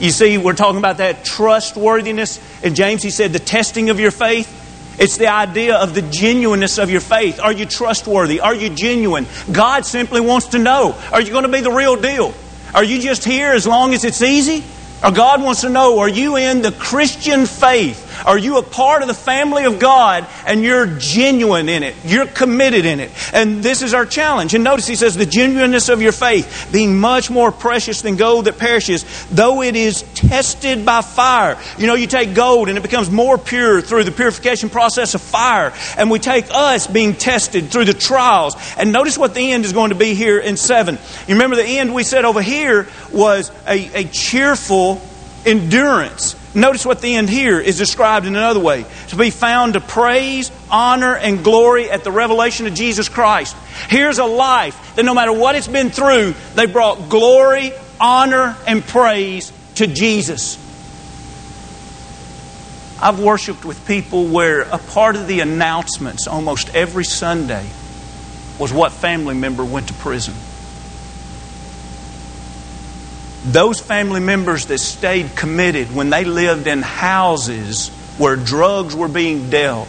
You 0.00 0.10
see, 0.10 0.38
we're 0.38 0.54
talking 0.54 0.78
about 0.78 0.98
that 0.98 1.22
trustworthiness. 1.22 2.40
And 2.62 2.74
James, 2.74 3.02
he 3.02 3.10
said, 3.10 3.32
the 3.32 3.38
testing 3.38 3.90
of 3.90 4.00
your 4.00 4.10
faith. 4.10 4.54
It's 4.98 5.16
the 5.16 5.28
idea 5.28 5.76
of 5.76 5.94
the 5.94 6.02
genuineness 6.02 6.78
of 6.78 6.90
your 6.90 7.00
faith. 7.00 7.38
Are 7.40 7.52
you 7.52 7.66
trustworthy? 7.66 8.40
Are 8.40 8.54
you 8.54 8.68
genuine? 8.68 9.26
God 9.50 9.86
simply 9.86 10.20
wants 10.20 10.48
to 10.48 10.58
know. 10.58 10.96
Are 11.12 11.20
you 11.20 11.30
going 11.30 11.44
to 11.44 11.52
be 11.52 11.60
the 11.60 11.70
real 11.70 11.96
deal? 11.96 12.34
Are 12.74 12.84
you 12.84 13.00
just 13.00 13.24
here 13.24 13.52
as 13.52 13.66
long 13.66 13.94
as 13.94 14.04
it's 14.04 14.22
easy? 14.22 14.64
Or 15.02 15.12
God 15.12 15.40
wants 15.42 15.60
to 15.60 15.68
know, 15.68 16.00
are 16.00 16.08
you 16.08 16.36
in 16.36 16.60
the 16.62 16.72
Christian 16.72 17.46
faith? 17.46 18.07
Are 18.24 18.38
you 18.38 18.58
a 18.58 18.62
part 18.62 19.02
of 19.02 19.08
the 19.08 19.14
family 19.14 19.64
of 19.64 19.78
God 19.78 20.26
and 20.46 20.62
you're 20.62 20.86
genuine 20.86 21.68
in 21.68 21.82
it? 21.82 21.94
You're 22.04 22.26
committed 22.26 22.84
in 22.84 23.00
it. 23.00 23.10
And 23.32 23.62
this 23.62 23.82
is 23.82 23.94
our 23.94 24.06
challenge. 24.06 24.54
And 24.54 24.64
notice 24.64 24.86
he 24.86 24.96
says, 24.96 25.16
the 25.16 25.26
genuineness 25.26 25.88
of 25.88 26.02
your 26.02 26.12
faith, 26.12 26.68
being 26.72 26.98
much 26.98 27.30
more 27.30 27.52
precious 27.52 28.02
than 28.02 28.16
gold 28.16 28.46
that 28.46 28.58
perishes, 28.58 29.04
though 29.30 29.62
it 29.62 29.76
is 29.76 30.02
tested 30.14 30.84
by 30.84 31.02
fire. 31.02 31.58
You 31.78 31.86
know, 31.86 31.94
you 31.94 32.06
take 32.06 32.34
gold 32.34 32.68
and 32.68 32.78
it 32.78 32.82
becomes 32.82 33.10
more 33.10 33.38
pure 33.38 33.80
through 33.80 34.04
the 34.04 34.12
purification 34.12 34.70
process 34.70 35.14
of 35.14 35.20
fire. 35.20 35.72
And 35.96 36.10
we 36.10 36.18
take 36.18 36.46
us 36.50 36.86
being 36.86 37.14
tested 37.14 37.70
through 37.70 37.86
the 37.86 37.94
trials. 37.94 38.56
And 38.76 38.92
notice 38.92 39.18
what 39.18 39.34
the 39.34 39.52
end 39.52 39.64
is 39.64 39.72
going 39.72 39.90
to 39.90 39.96
be 39.96 40.14
here 40.14 40.38
in 40.38 40.56
7. 40.56 40.98
You 41.26 41.34
remember 41.34 41.56
the 41.56 41.64
end 41.64 41.94
we 41.94 42.04
said 42.04 42.24
over 42.24 42.42
here 42.42 42.88
was 43.12 43.50
a, 43.66 44.02
a 44.02 44.04
cheerful 44.04 45.00
endurance. 45.44 46.36
Notice 46.54 46.84
what 46.84 47.00
the 47.00 47.14
end 47.14 47.28
here 47.28 47.60
is 47.60 47.78
described 47.78 48.26
in 48.26 48.34
another 48.34 48.60
way 48.60 48.84
to 49.08 49.16
be 49.16 49.30
found 49.30 49.74
to 49.74 49.80
praise, 49.80 50.50
honor, 50.70 51.14
and 51.14 51.44
glory 51.44 51.90
at 51.90 52.04
the 52.04 52.10
revelation 52.10 52.66
of 52.66 52.74
Jesus 52.74 53.08
Christ. 53.08 53.56
Here's 53.88 54.18
a 54.18 54.24
life 54.24 54.96
that 54.96 55.04
no 55.04 55.14
matter 55.14 55.32
what 55.32 55.54
it's 55.54 55.68
been 55.68 55.90
through, 55.90 56.34
they 56.54 56.66
brought 56.66 57.08
glory, 57.08 57.72
honor, 58.00 58.56
and 58.66 58.82
praise 58.82 59.52
to 59.76 59.86
Jesus. 59.86 60.56
I've 63.00 63.20
worshiped 63.20 63.64
with 63.64 63.86
people 63.86 64.26
where 64.26 64.62
a 64.62 64.78
part 64.78 65.14
of 65.14 65.28
the 65.28 65.40
announcements 65.40 66.26
almost 66.26 66.74
every 66.74 67.04
Sunday 67.04 67.64
was 68.58 68.72
what 68.72 68.90
family 68.90 69.36
member 69.36 69.64
went 69.64 69.86
to 69.88 69.94
prison. 69.94 70.34
Those 73.44 73.80
family 73.80 74.20
members 74.20 74.66
that 74.66 74.78
stayed 74.78 75.36
committed 75.36 75.94
when 75.94 76.10
they 76.10 76.24
lived 76.24 76.66
in 76.66 76.82
houses 76.82 77.88
where 78.18 78.36
drugs 78.36 78.96
were 78.96 79.08
being 79.08 79.48
dealt, 79.48 79.88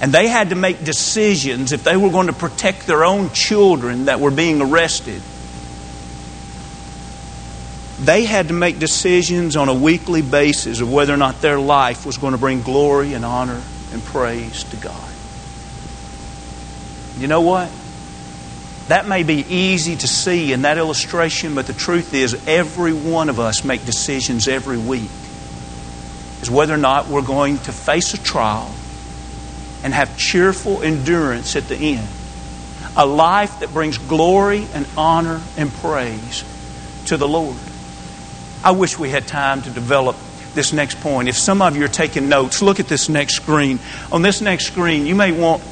and 0.00 0.12
they 0.12 0.26
had 0.26 0.50
to 0.50 0.56
make 0.56 0.84
decisions 0.84 1.72
if 1.72 1.84
they 1.84 1.96
were 1.96 2.10
going 2.10 2.26
to 2.26 2.32
protect 2.32 2.86
their 2.86 3.04
own 3.04 3.30
children 3.30 4.06
that 4.06 4.20
were 4.20 4.32
being 4.32 4.60
arrested. 4.60 5.22
They 8.00 8.24
had 8.24 8.48
to 8.48 8.54
make 8.54 8.80
decisions 8.80 9.56
on 9.56 9.68
a 9.68 9.74
weekly 9.74 10.20
basis 10.20 10.80
of 10.80 10.92
whether 10.92 11.14
or 11.14 11.16
not 11.16 11.40
their 11.40 11.60
life 11.60 12.04
was 12.04 12.18
going 12.18 12.32
to 12.32 12.38
bring 12.38 12.60
glory 12.60 13.14
and 13.14 13.24
honor 13.24 13.62
and 13.92 14.04
praise 14.04 14.64
to 14.64 14.76
God. 14.76 15.10
You 17.18 17.28
know 17.28 17.42
what? 17.42 17.70
That 18.88 19.08
may 19.08 19.22
be 19.22 19.46
easy 19.48 19.96
to 19.96 20.06
see 20.06 20.52
in 20.52 20.62
that 20.62 20.76
illustration, 20.76 21.54
but 21.54 21.66
the 21.66 21.72
truth 21.72 22.12
is, 22.12 22.46
every 22.46 22.92
one 22.92 23.30
of 23.30 23.40
us 23.40 23.64
make 23.64 23.84
decisions 23.86 24.46
every 24.46 24.78
week 24.78 25.10
is 26.42 26.50
whether 26.50 26.74
or 26.74 26.78
not 26.78 27.08
we're 27.08 27.22
going 27.22 27.56
to 27.58 27.72
face 27.72 28.12
a 28.12 28.22
trial 28.22 28.74
and 29.82 29.94
have 29.94 30.16
cheerful 30.18 30.82
endurance 30.82 31.56
at 31.56 31.66
the 31.68 31.76
end. 31.76 32.06
A 32.96 33.06
life 33.06 33.60
that 33.60 33.72
brings 33.72 33.96
glory 33.96 34.66
and 34.74 34.86
honor 34.96 35.40
and 35.56 35.72
praise 35.72 36.44
to 37.06 37.16
the 37.16 37.26
Lord. 37.26 37.56
I 38.62 38.72
wish 38.72 38.98
we 38.98 39.08
had 39.08 39.26
time 39.26 39.62
to 39.62 39.70
develop 39.70 40.16
this 40.54 40.72
next 40.72 41.00
point. 41.00 41.28
If 41.28 41.36
some 41.36 41.60
of 41.62 41.76
you 41.76 41.84
are 41.84 41.88
taking 41.88 42.28
notes, 42.28 42.62
look 42.62 42.80
at 42.80 42.86
this 42.86 43.08
next 43.08 43.36
screen. 43.36 43.78
On 44.12 44.22
this 44.22 44.40
next 44.40 44.66
screen, 44.66 45.06
you 45.06 45.14
may 45.14 45.32
want 45.32 45.62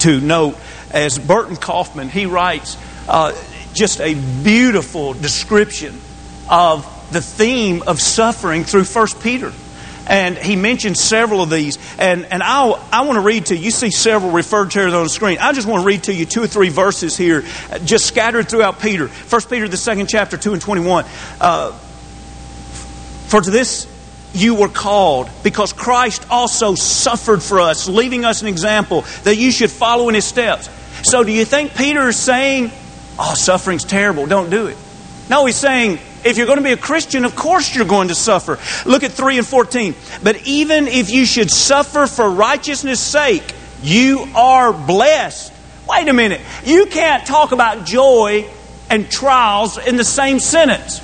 to 0.00 0.20
note 0.20 0.56
as 0.92 1.18
Burton 1.18 1.56
Coffman, 1.56 2.08
he 2.08 2.26
writes 2.26 2.76
uh, 3.08 3.32
just 3.72 4.00
a 4.00 4.14
beautiful 4.42 5.14
description 5.14 5.98
of 6.48 6.84
the 7.12 7.20
theme 7.20 7.82
of 7.86 8.00
suffering 8.00 8.64
through 8.64 8.84
1 8.84 9.06
Peter. 9.22 9.52
And 10.06 10.36
he 10.36 10.56
mentions 10.56 10.98
several 11.00 11.42
of 11.42 11.50
these. 11.50 11.78
And, 11.98 12.26
and 12.26 12.42
I'll, 12.42 12.84
I 12.92 13.02
want 13.02 13.16
to 13.16 13.20
read 13.20 13.46
to 13.46 13.56
you. 13.56 13.64
You 13.64 13.70
see 13.70 13.90
several 13.90 14.32
referred 14.32 14.72
to 14.72 14.80
here 14.80 14.88
on 14.88 15.04
the 15.04 15.08
screen. 15.08 15.38
I 15.40 15.52
just 15.52 15.68
want 15.68 15.82
to 15.82 15.86
read 15.86 16.04
to 16.04 16.14
you 16.14 16.26
two 16.26 16.42
or 16.42 16.48
three 16.48 16.70
verses 16.70 17.16
here, 17.16 17.44
just 17.84 18.06
scattered 18.06 18.48
throughout 18.48 18.80
Peter. 18.80 19.06
1 19.06 19.42
Peter, 19.42 19.68
the 19.68 19.76
second 19.76 20.08
chapter, 20.08 20.36
2 20.36 20.54
and 20.54 20.60
21. 20.62 21.04
Uh, 21.40 21.72
For 23.28 23.40
to 23.40 23.50
this 23.50 23.86
you 24.34 24.54
were 24.54 24.68
called 24.68 25.30
because 25.42 25.72
Christ 25.72 26.26
also 26.30 26.74
suffered 26.74 27.42
for 27.42 27.60
us, 27.60 27.88
leaving 27.88 28.24
us 28.24 28.42
an 28.42 28.48
example 28.48 29.02
that 29.24 29.36
you 29.36 29.52
should 29.52 29.70
follow 29.70 30.08
in 30.08 30.14
his 30.14 30.24
steps. 30.24 30.68
So, 31.02 31.24
do 31.24 31.32
you 31.32 31.44
think 31.44 31.74
Peter 31.74 32.08
is 32.08 32.16
saying, 32.16 32.70
Oh, 33.18 33.34
suffering's 33.34 33.84
terrible, 33.84 34.26
don't 34.26 34.50
do 34.50 34.66
it? 34.66 34.76
No, 35.28 35.46
he's 35.46 35.56
saying, 35.56 35.98
if 36.24 36.36
you're 36.36 36.46
going 36.46 36.58
to 36.58 36.64
be 36.64 36.72
a 36.72 36.76
Christian, 36.76 37.24
of 37.24 37.34
course 37.34 37.74
you're 37.74 37.86
going 37.86 38.08
to 38.08 38.14
suffer. 38.14 38.58
Look 38.88 39.02
at 39.02 39.12
3 39.12 39.38
and 39.38 39.46
14. 39.46 39.94
But 40.22 40.46
even 40.46 40.88
if 40.88 41.10
you 41.10 41.24
should 41.24 41.50
suffer 41.50 42.06
for 42.06 42.28
righteousness' 42.28 43.00
sake, 43.00 43.54
you 43.82 44.26
are 44.34 44.72
blessed. 44.72 45.52
Wait 45.88 46.08
a 46.08 46.12
minute. 46.12 46.40
You 46.64 46.86
can't 46.86 47.26
talk 47.26 47.52
about 47.52 47.84
joy 47.86 48.48
and 48.88 49.10
trials 49.10 49.78
in 49.78 49.96
the 49.96 50.04
same 50.04 50.38
sentence. 50.38 51.00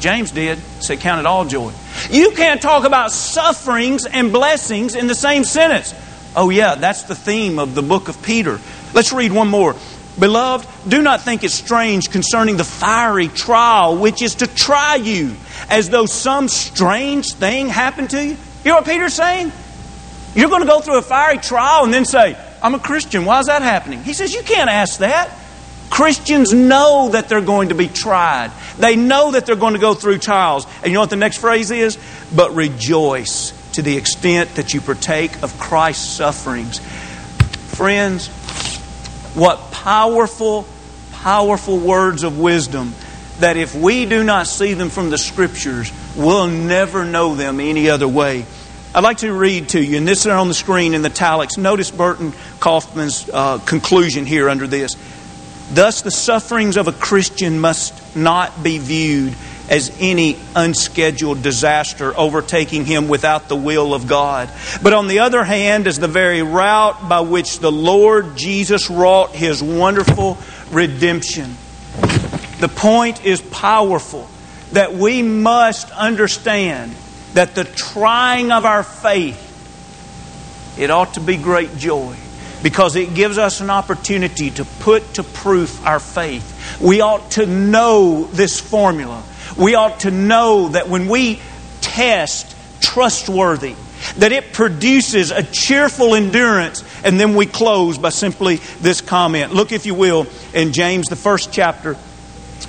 James 0.00 0.30
did, 0.30 0.58
said, 0.80 1.00
Count 1.00 1.20
it 1.20 1.26
all 1.26 1.44
joy. 1.44 1.72
You 2.10 2.32
can't 2.32 2.60
talk 2.60 2.84
about 2.84 3.12
sufferings 3.12 4.06
and 4.06 4.32
blessings 4.32 4.94
in 4.94 5.06
the 5.06 5.14
same 5.14 5.44
sentence. 5.44 5.94
Oh, 6.34 6.50
yeah, 6.50 6.74
that's 6.74 7.04
the 7.04 7.14
theme 7.14 7.58
of 7.58 7.74
the 7.74 7.82
book 7.82 8.08
of 8.08 8.22
Peter. 8.22 8.58
Let's 8.92 9.12
read 9.12 9.32
one 9.32 9.48
more. 9.48 9.76
Beloved, 10.18 10.68
do 10.88 11.00
not 11.02 11.22
think 11.22 11.44
it 11.44 11.50
strange 11.50 12.10
concerning 12.10 12.56
the 12.56 12.64
fiery 12.64 13.28
trial 13.28 13.96
which 13.96 14.22
is 14.22 14.36
to 14.36 14.46
try 14.46 14.96
you, 14.96 15.34
as 15.68 15.88
though 15.88 16.06
some 16.06 16.48
strange 16.48 17.32
thing 17.32 17.68
happened 17.68 18.10
to 18.10 18.22
you. 18.22 18.36
You 18.64 18.70
know 18.70 18.76
what 18.76 18.84
Peter's 18.84 19.14
saying? 19.14 19.52
You're 20.34 20.50
going 20.50 20.62
to 20.62 20.66
go 20.66 20.80
through 20.80 20.98
a 20.98 21.02
fiery 21.02 21.38
trial 21.38 21.84
and 21.84 21.94
then 21.94 22.04
say, 22.04 22.36
I'm 22.62 22.74
a 22.74 22.78
Christian. 22.78 23.24
Why 23.24 23.40
is 23.40 23.46
that 23.46 23.62
happening? 23.62 24.02
He 24.02 24.12
says, 24.12 24.34
You 24.34 24.42
can't 24.42 24.70
ask 24.70 24.98
that. 24.98 25.36
Christians 25.88 26.52
know 26.52 27.08
that 27.12 27.28
they're 27.28 27.40
going 27.40 27.70
to 27.70 27.74
be 27.74 27.88
tried. 27.88 28.52
They 28.78 28.94
know 28.94 29.32
that 29.32 29.44
they're 29.44 29.56
going 29.56 29.74
to 29.74 29.80
go 29.80 29.94
through 29.94 30.18
trials. 30.18 30.66
And 30.76 30.86
you 30.86 30.94
know 30.94 31.00
what 31.00 31.10
the 31.10 31.16
next 31.16 31.38
phrase 31.38 31.72
is? 31.72 31.98
But 32.34 32.54
rejoice 32.54 33.52
to 33.72 33.82
the 33.82 33.96
extent 33.96 34.54
that 34.54 34.72
you 34.72 34.80
partake 34.80 35.42
of 35.42 35.58
Christ's 35.58 36.06
sufferings. 36.06 36.78
Friends, 37.74 38.28
what 39.34 39.70
powerful, 39.70 40.66
powerful 41.12 41.78
words 41.78 42.22
of 42.22 42.38
wisdom 42.38 42.94
that 43.40 43.56
if 43.56 43.74
we 43.74 44.06
do 44.06 44.22
not 44.22 44.46
see 44.46 44.74
them 44.74 44.90
from 44.90 45.10
the 45.10 45.18
Scriptures, 45.18 45.92
we'll 46.16 46.46
never 46.46 47.04
know 47.04 47.34
them 47.34 47.58
any 47.60 47.88
other 47.88 48.08
way. 48.08 48.44
I'd 48.94 49.04
like 49.04 49.18
to 49.18 49.32
read 49.32 49.70
to 49.70 49.82
you, 49.82 49.96
and 49.96 50.06
this 50.06 50.20
is 50.20 50.26
on 50.26 50.48
the 50.48 50.54
screen 50.54 50.94
in 50.94 51.02
the 51.02 51.10
italics. 51.10 51.56
Notice 51.56 51.90
Burton 51.90 52.32
Coffman's 52.58 53.30
uh, 53.32 53.58
conclusion 53.58 54.26
here 54.26 54.48
under 54.48 54.66
this. 54.66 54.96
Thus, 55.72 56.02
the 56.02 56.10
sufferings 56.10 56.76
of 56.76 56.88
a 56.88 56.92
Christian 56.92 57.60
must 57.60 58.16
not 58.16 58.62
be 58.62 58.78
viewed 58.78 59.36
as 59.70 59.96
any 60.00 60.36
unscheduled 60.56 61.42
disaster 61.42 62.12
overtaking 62.16 62.84
him 62.84 63.08
without 63.08 63.48
the 63.48 63.56
will 63.56 63.94
of 63.94 64.08
God. 64.08 64.50
But 64.82 64.92
on 64.92 65.06
the 65.06 65.20
other 65.20 65.44
hand, 65.44 65.86
as 65.86 65.98
the 65.98 66.08
very 66.08 66.42
route 66.42 67.08
by 67.08 67.20
which 67.20 67.60
the 67.60 67.72
Lord 67.72 68.36
Jesus 68.36 68.90
wrought 68.90 69.30
his 69.30 69.62
wonderful 69.62 70.36
redemption. 70.70 71.56
The 72.58 72.68
point 72.68 73.24
is 73.24 73.40
powerful 73.40 74.28
that 74.72 74.92
we 74.92 75.22
must 75.22 75.90
understand 75.92 76.94
that 77.34 77.54
the 77.54 77.64
trying 77.64 78.50
of 78.50 78.64
our 78.64 78.82
faith 78.82 79.46
it 80.78 80.90
ought 80.90 81.14
to 81.14 81.20
be 81.20 81.36
great 81.36 81.76
joy 81.76 82.16
because 82.62 82.96
it 82.96 83.14
gives 83.14 83.38
us 83.38 83.60
an 83.60 83.70
opportunity 83.70 84.50
to 84.50 84.64
put 84.64 85.14
to 85.14 85.22
proof 85.22 85.84
our 85.84 86.00
faith. 86.00 86.80
We 86.80 87.00
ought 87.00 87.32
to 87.32 87.46
know 87.46 88.24
this 88.24 88.60
formula. 88.60 89.22
We 89.56 89.74
ought 89.74 90.00
to 90.00 90.10
know 90.10 90.68
that 90.68 90.88
when 90.88 91.08
we 91.08 91.40
test 91.80 92.56
trustworthy, 92.80 93.74
that 94.16 94.32
it 94.32 94.52
produces 94.52 95.30
a 95.30 95.42
cheerful 95.42 96.14
endurance. 96.14 96.84
And 97.04 97.18
then 97.18 97.34
we 97.34 97.46
close 97.46 97.98
by 97.98 98.10
simply 98.10 98.56
this 98.80 99.00
comment. 99.00 99.52
Look, 99.52 99.72
if 99.72 99.86
you 99.86 99.94
will, 99.94 100.26
in 100.54 100.72
James, 100.72 101.06
the 101.08 101.16
first 101.16 101.52
chapter. 101.52 101.96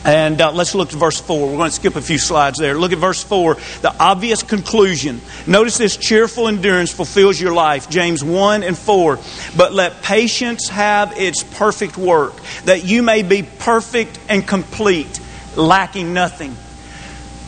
And 0.04 0.42
uh, 0.42 0.52
let's 0.52 0.74
look 0.74 0.92
at 0.92 1.00
verse 1.00 1.20
4. 1.20 1.48
We're 1.48 1.58
going 1.58 1.70
to 1.70 1.76
skip 1.76 1.96
a 1.96 2.02
few 2.02 2.18
slides 2.18 2.58
there. 2.58 2.76
Look 2.76 2.92
at 2.92 2.98
verse 2.98 3.24
4, 3.24 3.56
the 3.82 3.96
obvious 4.00 4.42
conclusion. 4.42 5.22
Notice 5.46 5.78
this 5.78 5.96
cheerful 5.96 6.48
endurance 6.48 6.92
fulfills 6.92 7.40
your 7.40 7.54
life. 7.54 7.90
James 7.90 8.24
1 8.24 8.64
and 8.64 8.78
4. 8.78 9.20
But 9.56 9.74
let 9.74 10.02
patience 10.02 10.70
have 10.70 11.18
its 11.20 11.44
perfect 11.44 11.98
work, 11.98 12.34
that 12.66 12.84
you 12.84 13.04
may 13.04 13.22
be 13.22 13.44
perfect 13.44 14.18
and 14.28 14.48
complete, 14.48 15.20
lacking 15.56 16.14
nothing. 16.14 16.56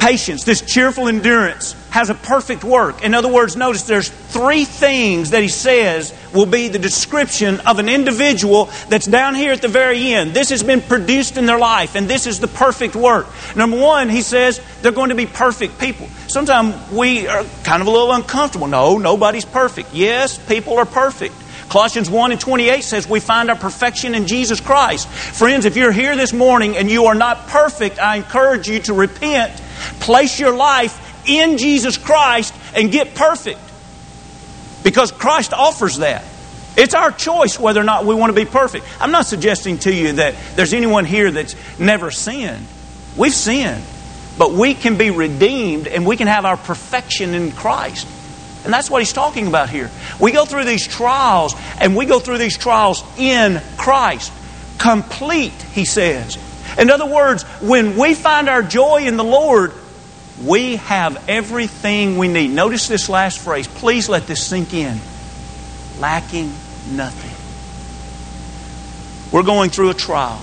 Patience, 0.04 0.44
this 0.44 0.60
cheerful 0.60 1.08
endurance, 1.08 1.78
has 1.90 2.10
a 2.10 2.14
perfect 2.14 2.66
work. 2.66 3.06
In 3.06 3.14
other 3.14 3.32
words, 3.32 3.56
notice 3.56 3.84
there's 3.84 4.10
three 4.10 4.66
things 4.66 5.30
that 5.30 5.42
he 5.42 5.48
says 5.48 6.14
will 6.34 6.46
be 6.46 6.68
the 6.68 6.78
description 6.78 7.62
of 7.62 7.80
an 7.80 7.88
individual 7.88 8.66
that's 8.90 9.06
down 9.06 9.34
here 9.34 9.54
at 9.54 9.62
the 9.62 9.70
very 9.70 10.12
end. 10.12 10.34
This 10.34 10.50
has 10.50 10.62
been 10.62 10.82
produced 10.82 11.38
in 11.38 11.46
their 11.46 11.58
life, 11.58 11.96
and 11.96 12.10
this 12.10 12.28
is 12.28 12.42
the 12.42 12.50
perfect 12.50 12.98
work. 12.98 13.28
Number 13.56 13.80
one, 13.80 14.10
he 14.10 14.24
says 14.24 14.60
they're 14.82 14.92
going 14.92 15.08
to 15.08 15.16
be 15.16 15.26
perfect 15.26 15.80
people. 15.80 16.10
Sometimes 16.28 16.76
we 16.92 17.30
are 17.30 17.46
kind 17.64 17.82
of 17.82 17.88
a 17.88 17.92
little 17.92 18.12
uncomfortable. 18.12 18.68
No, 18.68 18.98
nobody's 18.98 19.46
perfect. 19.46 19.94
Yes, 19.94 20.38
people 20.38 20.80
are 20.80 20.86
perfect. 20.86 21.34
Colossians 21.70 22.10
1 22.10 22.32
and 22.32 22.40
28 22.40 22.84
says 22.84 23.10
we 23.10 23.20
find 23.20 23.50
our 23.50 23.56
perfection 23.56 24.14
in 24.14 24.28
Jesus 24.28 24.60
Christ. 24.60 25.08
Friends, 25.08 25.66
if 25.66 25.76
you're 25.76 25.92
here 25.92 26.16
this 26.16 26.34
morning 26.34 26.78
and 26.78 26.92
you 26.92 27.06
are 27.06 27.16
not 27.16 27.48
perfect, 27.48 28.00
I 28.00 28.18
encourage 28.18 28.68
you 28.68 28.80
to 28.82 28.94
repent, 28.94 29.60
place 30.00 30.40
your 30.40 30.56
life 30.56 31.28
in 31.28 31.58
Jesus 31.58 31.98
Christ 31.98 32.54
and 32.76 32.92
get 32.92 33.16
perfect. 33.16 33.60
Because 34.84 35.12
Christ 35.12 35.54
offers 35.54 35.98
that. 35.98 36.26
It's 36.76 36.96
our 36.96 37.12
choice 37.12 37.60
whether 37.60 37.80
or 37.80 37.84
not 37.84 38.06
we 38.06 38.16
want 38.16 38.36
to 38.36 38.36
be 38.36 38.50
perfect. 38.50 38.86
I'm 39.00 39.12
not 39.12 39.26
suggesting 39.28 39.78
to 39.80 39.94
you 39.94 40.14
that 40.14 40.36
there's 40.56 40.74
anyone 40.74 41.06
here 41.06 41.30
that's 41.32 41.56
never 41.80 42.10
sinned. 42.10 42.66
We've 43.16 43.34
sinned. 43.34 43.84
But 44.38 44.52
we 44.52 44.74
can 44.74 44.98
be 44.98 45.12
redeemed 45.12 45.88
and 45.88 46.06
we 46.06 46.18
can 46.18 46.28
have 46.28 46.46
our 46.46 46.58
perfection 46.58 47.36
in 47.36 47.52
Christ. 47.52 48.08
And 48.64 48.74
that's 48.74 48.90
what 48.90 49.00
he's 49.00 49.14
talking 49.14 49.48
about 49.48 49.70
here. 49.70 49.92
We 50.20 50.32
go 50.32 50.46
through 50.46 50.66
these 50.66 50.88
trials 50.88 51.54
and 51.80 51.96
we 51.96 52.06
go 52.06 52.20
through 52.20 52.40
these 52.40 52.58
trials 52.58 53.04
in 53.18 53.62
Christ. 53.78 54.32
Complete, 54.80 55.52
he 55.52 55.86
says. 55.86 56.38
In 56.78 56.90
other 56.90 57.06
words, 57.06 57.44
when 57.62 57.98
we 57.98 58.14
find 58.14 58.50
our 58.50 58.64
joy 58.64 59.06
in 59.06 59.18
the 59.18 59.24
Lord, 59.24 59.74
we 60.44 60.78
have 60.78 61.30
everything 61.30 62.18
we 62.18 62.28
need. 62.28 62.50
Notice 62.50 62.88
this 62.88 63.10
last 63.10 63.40
phrase. 63.40 63.68
Please 63.68 64.10
let 64.10 64.28
this 64.28 64.46
sink 64.46 64.74
in. 64.74 65.00
Lacking 66.00 66.52
nothing. 66.92 67.32
We're 69.32 69.44
going 69.44 69.70
through 69.70 69.92
a 69.92 69.94
trial. 69.94 70.42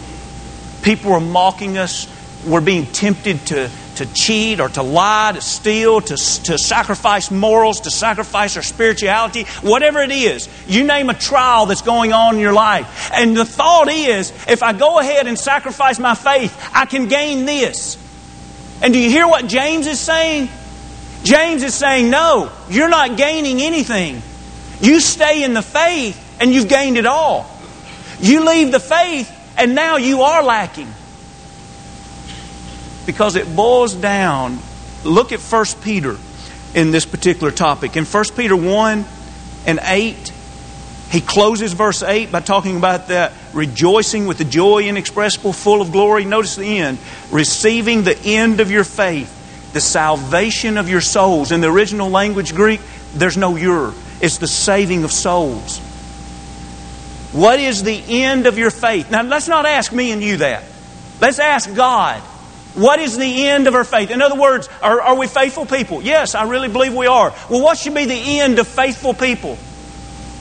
People 0.83 1.13
are 1.13 1.21
mocking 1.21 1.79
us. 1.79 2.09
We're 2.47 2.61
being 2.61 2.87
tempted 2.87 3.47
to, 3.49 3.71
to 4.01 4.07
cheat 4.15 4.61
or 4.61 4.71
to 4.71 4.83
lie, 4.83 5.33
to 5.35 5.43
steal, 5.43 6.01
to, 6.01 6.17
to 6.17 6.57
sacrifice 6.57 7.31
morals, 7.31 7.83
to 7.83 7.91
sacrifice 7.91 8.57
our 8.57 8.63
spirituality, 8.63 9.45
whatever 9.61 10.01
it 10.01 10.11
is. 10.11 10.49
You 10.67 10.85
name 10.85 11.11
a 11.11 11.15
trial 11.15 11.67
that's 11.67 11.83
going 11.83 12.15
on 12.15 12.37
in 12.37 12.41
your 12.41 12.55
life. 12.55 13.11
And 13.13 13.37
the 13.37 13.45
thought 13.45 13.89
is 13.89 14.31
if 14.49 14.63
I 14.63 14.73
go 14.73 14.99
ahead 14.99 15.27
and 15.27 15.39
sacrifice 15.39 15.99
my 15.99 16.15
faith, 16.15 16.71
I 16.73 16.87
can 16.87 17.09
gain 17.09 17.45
this. 17.45 17.99
And 18.83 18.95
do 18.95 18.99
you 18.99 19.11
hear 19.11 19.29
what 19.29 19.47
James 19.47 19.87
is 19.87 20.01
saying? 20.01 20.49
James 21.23 21.63
is 21.63 21.75
saying, 21.75 22.09
no, 22.09 22.51
you're 22.71 22.89
not 22.89 23.19
gaining 23.19 23.61
anything. 23.61 24.23
You 24.81 25.01
stay 25.01 25.45
in 25.45 25.53
the 25.53 25.63
faith 25.63 26.19
and 26.41 26.55
you've 26.55 26.69
gained 26.69 26.97
it 26.97 27.05
all. 27.05 27.55
You 28.19 28.47
leave 28.47 28.73
the 28.73 28.81
faith 28.81 29.31
and 29.59 29.75
now 29.75 29.99
you 29.99 30.23
are 30.23 30.43
lacking. 30.43 30.89
Because 33.11 33.35
it 33.35 33.57
boils 33.57 33.93
down, 33.93 34.61
look 35.03 35.33
at 35.33 35.41
1 35.41 35.65
Peter 35.83 36.17
in 36.77 36.93
this 36.93 37.05
particular 37.05 37.51
topic. 37.51 37.97
In 37.97 38.05
1 38.05 38.25
Peter 38.37 38.55
1 38.55 39.05
and 39.67 39.81
8, 39.83 40.33
he 41.11 41.21
closes 41.21 41.73
verse 41.73 42.05
8 42.05 42.31
by 42.31 42.39
talking 42.39 42.77
about 42.77 43.09
that 43.09 43.33
rejoicing 43.53 44.29
with 44.29 44.39
the 44.39 44.45
joy 44.45 44.85
inexpressible, 44.85 45.53
full 45.53 45.83
of 45.83 45.91
glory. 45.91 46.25
Notice 46.25 46.55
the 46.55 46.79
end. 46.79 46.99
Receiving 47.33 48.05
the 48.05 48.17
end 48.17 48.61
of 48.61 48.71
your 48.71 48.85
faith, 48.85 49.73
the 49.73 49.81
salvation 49.81 50.79
of 50.79 50.89
your 50.89 51.01
souls. 51.01 51.51
In 51.51 51.61
the 51.61 51.69
original 51.69 52.11
language 52.11 52.55
Greek, 52.55 52.81
there's 53.13 53.37
no 53.37 53.57
your, 53.57 53.93
it's 54.21 54.39
the 54.39 54.47
saving 54.47 55.03
of 55.03 55.11
souls. 55.11 55.81
What 57.33 57.59
is 57.59 57.83
the 57.83 58.05
end 58.23 58.47
of 58.47 58.57
your 58.57 58.71
faith? 58.71 59.11
Now, 59.11 59.23
let's 59.23 59.49
not 59.49 59.67
ask 59.67 59.93
me 59.93 60.13
and 60.13 60.23
you 60.23 60.37
that. 60.37 60.63
Let's 61.21 61.41
ask 61.41 61.75
God. 61.75 62.23
What 62.75 63.01
is 63.01 63.17
the 63.17 63.49
end 63.49 63.67
of 63.67 63.75
our 63.75 63.85
faith? 63.85 64.11
In 64.11 64.23
other 64.23 64.41
words, 64.41 64.69
are, 64.81 65.01
are 65.01 65.17
we 65.17 65.27
faithful 65.27 65.67
people? 65.67 66.03
Yes, 66.03 66.35
I 66.35 66.45
really 66.45 66.69
believe 66.69 66.95
we 66.95 67.07
are. 67.07 67.35
Well, 67.49 67.63
what 67.63 67.79
should 67.79 67.95
be 67.95 68.05
the 68.05 68.41
end 68.41 68.59
of 68.59 68.69
faithful 68.69 69.13
people? 69.13 69.59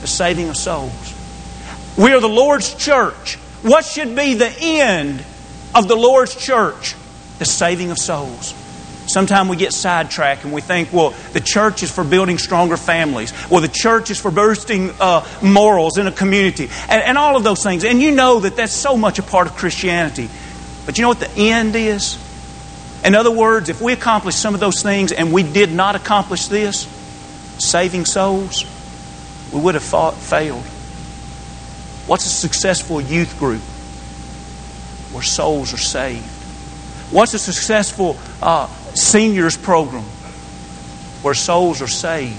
the 0.00 0.06
saving 0.06 0.48
of 0.48 0.56
souls. 0.56 1.14
We 1.96 2.12
are 2.12 2.20
the 2.20 2.28
Lord's 2.28 2.74
church. 2.74 3.36
What 3.62 3.84
should 3.84 4.16
be 4.16 4.34
the 4.34 4.52
end 4.60 5.22
of 5.74 5.88
the 5.88 5.96
Lord's 5.96 6.34
church? 6.34 6.94
The 7.38 7.44
saving 7.44 7.90
of 7.90 7.98
souls. 7.98 8.54
Sometimes 9.06 9.50
we 9.50 9.56
get 9.56 9.72
sidetracked 9.72 10.44
and 10.44 10.52
we 10.52 10.60
think, 10.60 10.92
well, 10.92 11.10
the 11.32 11.40
church 11.40 11.82
is 11.82 11.90
for 11.90 12.04
building 12.04 12.38
stronger 12.38 12.76
families. 12.76 13.32
Well, 13.50 13.60
the 13.60 13.68
church 13.68 14.10
is 14.10 14.20
for 14.20 14.30
boosting 14.30 14.90
uh, 15.00 15.26
morals 15.42 15.98
in 15.98 16.06
a 16.06 16.12
community. 16.12 16.70
And, 16.88 17.02
and 17.02 17.18
all 17.18 17.36
of 17.36 17.42
those 17.42 17.62
things. 17.62 17.84
And 17.84 18.00
you 18.00 18.12
know 18.12 18.40
that 18.40 18.56
that's 18.56 18.72
so 18.72 18.96
much 18.96 19.18
a 19.18 19.22
part 19.22 19.48
of 19.48 19.56
Christianity. 19.56 20.28
But 20.90 20.98
you 20.98 21.02
know 21.02 21.10
what 21.10 21.20
the 21.20 21.30
end 21.52 21.76
is? 21.76 22.18
In 23.04 23.14
other 23.14 23.30
words, 23.30 23.68
if 23.68 23.80
we 23.80 23.92
accomplish 23.92 24.34
some 24.34 24.54
of 24.54 24.60
those 24.60 24.82
things 24.82 25.12
and 25.12 25.32
we 25.32 25.44
did 25.44 25.70
not 25.70 25.94
accomplish 25.94 26.48
this, 26.48 26.82
saving 27.58 28.06
souls, 28.06 28.64
we 29.52 29.60
would 29.60 29.76
have 29.76 29.84
fought, 29.84 30.14
failed. 30.14 30.64
What's 32.08 32.26
a 32.26 32.28
successful 32.28 33.00
youth 33.00 33.38
group 33.38 33.60
where 35.12 35.22
souls 35.22 35.72
are 35.72 35.78
saved? 35.78 36.24
What's 37.12 37.34
a 37.34 37.38
successful 37.38 38.18
uh, 38.42 38.66
seniors 38.94 39.56
program 39.56 40.02
where 41.22 41.34
souls 41.34 41.82
are 41.82 41.86
saved? 41.86 42.34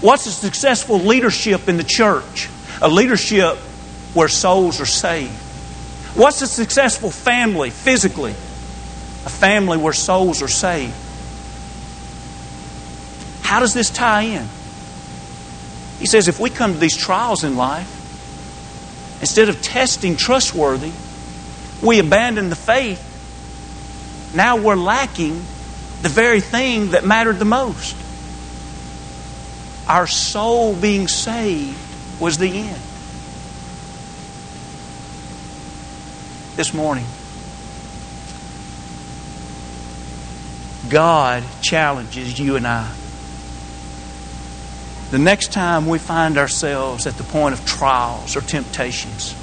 What's 0.00 0.26
a 0.26 0.30
successful 0.30 1.00
leadership 1.00 1.68
in 1.68 1.76
the 1.76 1.82
church? 1.82 2.48
A 2.80 2.88
leadership 2.88 3.56
where 4.14 4.28
souls 4.28 4.80
are 4.80 4.86
saved. 4.86 5.47
What's 6.14 6.42
a 6.42 6.46
successful 6.46 7.10
family 7.10 7.70
physically? 7.70 8.32
A 8.32 9.30
family 9.30 9.78
where 9.78 9.92
souls 9.92 10.42
are 10.42 10.48
saved. 10.48 10.94
How 13.42 13.60
does 13.60 13.74
this 13.74 13.90
tie 13.90 14.22
in? 14.22 14.46
He 15.98 16.06
says 16.06 16.28
if 16.28 16.38
we 16.38 16.50
come 16.50 16.74
to 16.74 16.78
these 16.78 16.96
trials 16.96 17.44
in 17.44 17.56
life, 17.56 17.94
instead 19.20 19.48
of 19.48 19.60
testing 19.62 20.16
trustworthy, 20.16 20.92
we 21.82 21.98
abandon 21.98 22.50
the 22.50 22.56
faith. 22.56 23.04
Now 24.34 24.56
we're 24.56 24.76
lacking 24.76 25.36
the 26.02 26.08
very 26.08 26.40
thing 26.40 26.90
that 26.90 27.04
mattered 27.04 27.38
the 27.38 27.44
most. 27.44 27.96
Our 29.88 30.06
soul 30.06 30.74
being 30.74 31.08
saved 31.08 31.78
was 32.20 32.38
the 32.38 32.50
end. 32.50 32.80
This 36.58 36.74
morning, 36.74 37.06
God 40.88 41.44
challenges 41.62 42.36
you 42.36 42.56
and 42.56 42.66
I 42.66 42.92
the 45.12 45.20
next 45.20 45.52
time 45.52 45.86
we 45.86 46.00
find 46.00 46.36
ourselves 46.36 47.06
at 47.06 47.14
the 47.14 47.22
point 47.22 47.54
of 47.54 47.64
trials 47.64 48.34
or 48.34 48.40
temptations, 48.40 49.36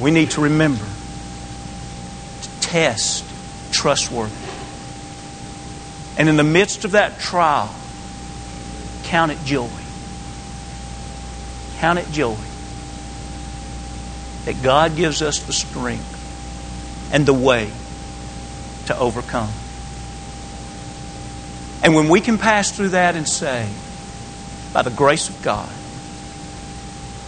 we 0.00 0.12
need 0.12 0.30
to 0.30 0.42
remember 0.42 0.84
to 2.42 2.60
test 2.60 3.24
trustworthy. 3.72 4.32
And 6.16 6.28
in 6.28 6.36
the 6.36 6.44
midst 6.44 6.84
of 6.84 6.92
that 6.92 7.18
trial, 7.18 7.74
count 9.02 9.32
it 9.32 9.44
joy. 9.44 9.68
Count 11.78 11.98
it 11.98 12.08
joy 12.12 12.36
that 14.44 14.62
God 14.62 14.96
gives 14.96 15.22
us 15.22 15.40
the 15.40 15.52
strength 15.52 16.10
and 17.12 17.24
the 17.24 17.34
way 17.34 17.70
to 18.86 18.98
overcome. 18.98 19.50
And 21.82 21.94
when 21.94 22.08
we 22.08 22.20
can 22.20 22.38
pass 22.38 22.70
through 22.70 22.90
that 22.90 23.14
and 23.16 23.28
say, 23.28 23.68
by 24.72 24.82
the 24.82 24.90
grace 24.90 25.28
of 25.28 25.40
God, 25.42 25.70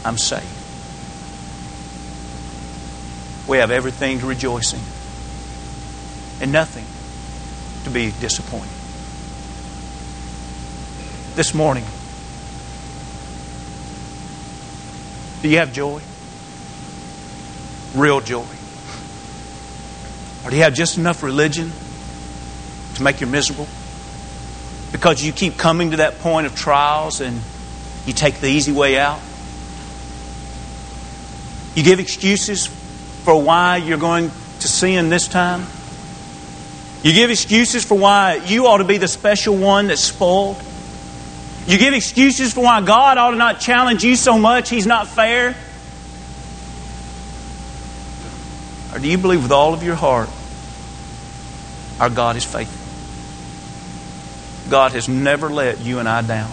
I'm 0.05 0.18
saved, 0.18 0.44
we 3.48 3.59
have 3.59 3.70
everything 3.70 4.18
to 4.20 4.26
rejoice 4.26 4.72
in 4.72 4.81
and 6.40 6.52
nothing 6.52 6.85
to 7.85 7.90
be 7.90 8.12
disappointed. 8.20 8.68
This 11.37 11.55
morning, 11.55 11.85
do 15.42 15.48
you 15.48 15.59
have 15.59 15.72
joy? 15.72 16.00
Real 17.96 18.20
joy. 18.20 18.44
Or 20.44 20.50
do 20.50 20.56
you 20.56 20.62
have 20.62 20.74
just 20.74 20.98
enough 20.98 21.22
religion 21.22 21.72
to 22.94 23.02
make 23.02 23.20
you 23.20 23.26
miserable? 23.26 23.66
Because 24.92 25.24
you 25.24 25.32
keep 25.32 25.56
coming 25.56 25.90
to 25.92 25.96
that 25.96 26.18
point 26.20 26.46
of 26.46 26.54
trials 26.54 27.20
and 27.20 27.40
you 28.06 28.12
take 28.12 28.40
the 28.40 28.48
easy 28.48 28.70
way 28.70 28.98
out? 28.98 29.18
You 31.74 31.82
give 31.82 31.98
excuses 31.98 32.66
for 32.66 33.42
why 33.42 33.78
you're 33.78 33.98
going 33.98 34.30
to 34.61 34.68
sin 34.68 35.09
this 35.09 35.26
time? 35.26 35.66
You 37.02 37.12
give 37.12 37.30
excuses 37.30 37.85
for 37.85 37.96
why 37.96 38.35
you 38.46 38.66
ought 38.66 38.78
to 38.78 38.85
be 38.85 38.98
the 38.98 39.09
special 39.09 39.56
one 39.56 39.88
that's 39.88 40.02
spoiled? 40.02 40.62
You 41.66 41.78
give 41.78 41.94
excuses 41.94 42.52
for 42.52 42.62
why 42.62 42.82
God 42.82 43.18
ought 43.18 43.30
to 43.30 43.37
not 43.37 43.59
challenge 43.59 44.04
you 44.04 44.16
so 44.16 44.38
much, 44.38 44.68
He's 44.68 44.87
not 44.87 45.09
fair? 45.09 45.56
Or 48.96 48.98
do 48.98 49.09
you 49.09 49.18
believe 49.18 49.42
with 49.42 49.52
all 49.52 49.74
of 49.74 49.82
your 49.82 49.94
heart 49.94 50.30
our 52.00 52.09
God 52.09 52.37
is 52.37 52.46
faithful? 52.46 52.80
God 54.70 54.92
has 54.92 55.06
never 55.06 55.50
let 55.50 55.82
you 55.82 55.98
and 55.98 56.09
I 56.09 56.22
down. 56.22 56.50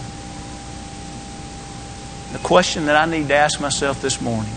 The 2.32 2.38
question 2.40 2.84
that 2.84 2.96
I 2.96 3.10
need 3.10 3.28
to 3.28 3.34
ask 3.34 3.62
myself 3.62 4.02
this 4.02 4.20
morning 4.20 4.52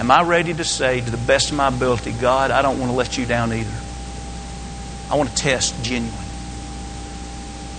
Am 0.00 0.10
I 0.10 0.22
ready 0.22 0.52
to 0.54 0.64
say, 0.64 1.00
to 1.00 1.08
the 1.08 1.16
best 1.16 1.52
of 1.52 1.56
my 1.56 1.68
ability, 1.68 2.10
God, 2.10 2.50
I 2.50 2.62
don't 2.62 2.80
want 2.80 2.90
to 2.90 2.96
let 2.96 3.16
you 3.16 3.24
down 3.24 3.52
either? 3.52 3.78
I 5.10 5.16
want 5.16 5.28
to 5.28 5.36
test 5.36 5.80
genuine. 5.84 6.18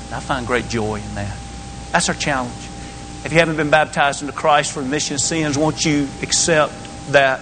And 0.06 0.16
I 0.16 0.22
find 0.22 0.48
great 0.48 0.70
joy 0.70 0.96
in 0.96 1.16
that. 1.16 1.38
That's 1.92 2.08
our 2.08 2.16
challenge. 2.16 2.56
If 3.26 3.34
you 3.34 3.40
haven't 3.40 3.58
been 3.58 3.70
baptized 3.70 4.22
into 4.22 4.32
Christ 4.32 4.72
for 4.72 4.82
remission 4.82 5.16
of 5.16 5.20
sins, 5.20 5.58
won't 5.58 5.84
you 5.84 6.08
accept 6.22 6.74
that 7.12 7.42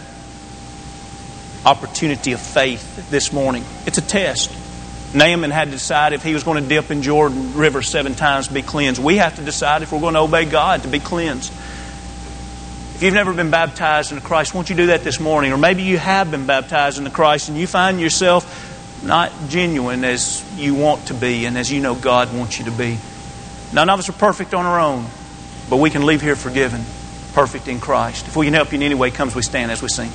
opportunity 1.66 2.32
of 2.32 2.42
faith 2.42 3.10
this 3.10 3.34
morning. 3.34 3.64
It's 3.86 3.98
a 3.98 4.02
test. 4.02 4.52
Naaman 5.14 5.52
had 5.52 5.66
to 5.66 5.72
decide 5.72 6.14
if 6.14 6.24
he 6.24 6.34
was 6.34 6.44
going 6.44 6.62
to 6.62 6.68
dip 6.68 6.92
in 6.92 7.02
Jordan 7.02 7.56
River 7.56 7.82
seven 7.82 8.14
times 8.14 8.48
to 8.50 8.54
be 8.54 8.62
cleansed. 8.62 9.02
We 9.02 9.18
have 9.18 9.36
to 9.38 9.42
decide 9.42 9.82
if 9.82 9.92
we're 9.92 10.02
going 10.02 10.16
to 10.16 10.22
obey 10.22 10.46
God 10.46 10.84
to 10.84 10.90
be 10.90 11.00
cleansed. 11.00 11.52
If 11.52 13.04
you've 13.04 13.14
never 13.14 13.34
been 13.34 13.52
baptized 13.52 14.12
into 14.12 14.24
Christ, 14.24 14.54
won't 14.54 14.70
you 14.70 14.76
do 14.76 14.88
that 14.88 15.04
this 15.04 15.20
morning? 15.20 15.54
Or 15.54 15.58
maybe 15.58 15.84
you 15.84 15.98
have 15.98 16.32
been 16.32 16.46
baptized 16.46 16.98
into 16.98 17.12
Christ 17.12 17.48
and 17.48 17.58
you 17.58 17.68
find 17.68 18.02
yourself 18.02 19.04
not 19.04 19.32
genuine 19.48 20.04
as 20.04 20.44
you 20.58 20.74
want 20.74 21.08
to 21.08 21.14
be 21.14 21.46
and 21.46 21.58
as 21.58 21.72
you 21.72 21.80
know 21.80 21.96
God 21.96 22.36
wants 22.36 22.60
you 22.60 22.66
to 22.66 22.72
be. 22.72 22.98
None 23.74 23.90
of 23.90 24.00
us 24.00 24.10
are 24.10 24.14
perfect 24.14 24.54
on 24.54 24.66
our 24.66 24.80
own, 24.80 25.06
but 25.70 25.78
we 25.78 25.90
can 25.90 26.06
leave 26.06 26.22
here 26.22 26.36
forgiven, 26.36 26.84
perfect 27.34 27.68
in 27.68 27.80
Christ. 27.80 28.28
If 28.28 28.36
we 28.36 28.46
can 28.46 28.54
help 28.54 28.72
you 28.72 28.78
in 28.78 28.84
any 28.84 28.96
way, 28.96 29.12
come 29.12 29.28
as 29.28 29.36
we 29.36 29.42
stand 29.42 29.72
as 29.72 29.82
we 29.82 29.90
sing. 29.90 30.12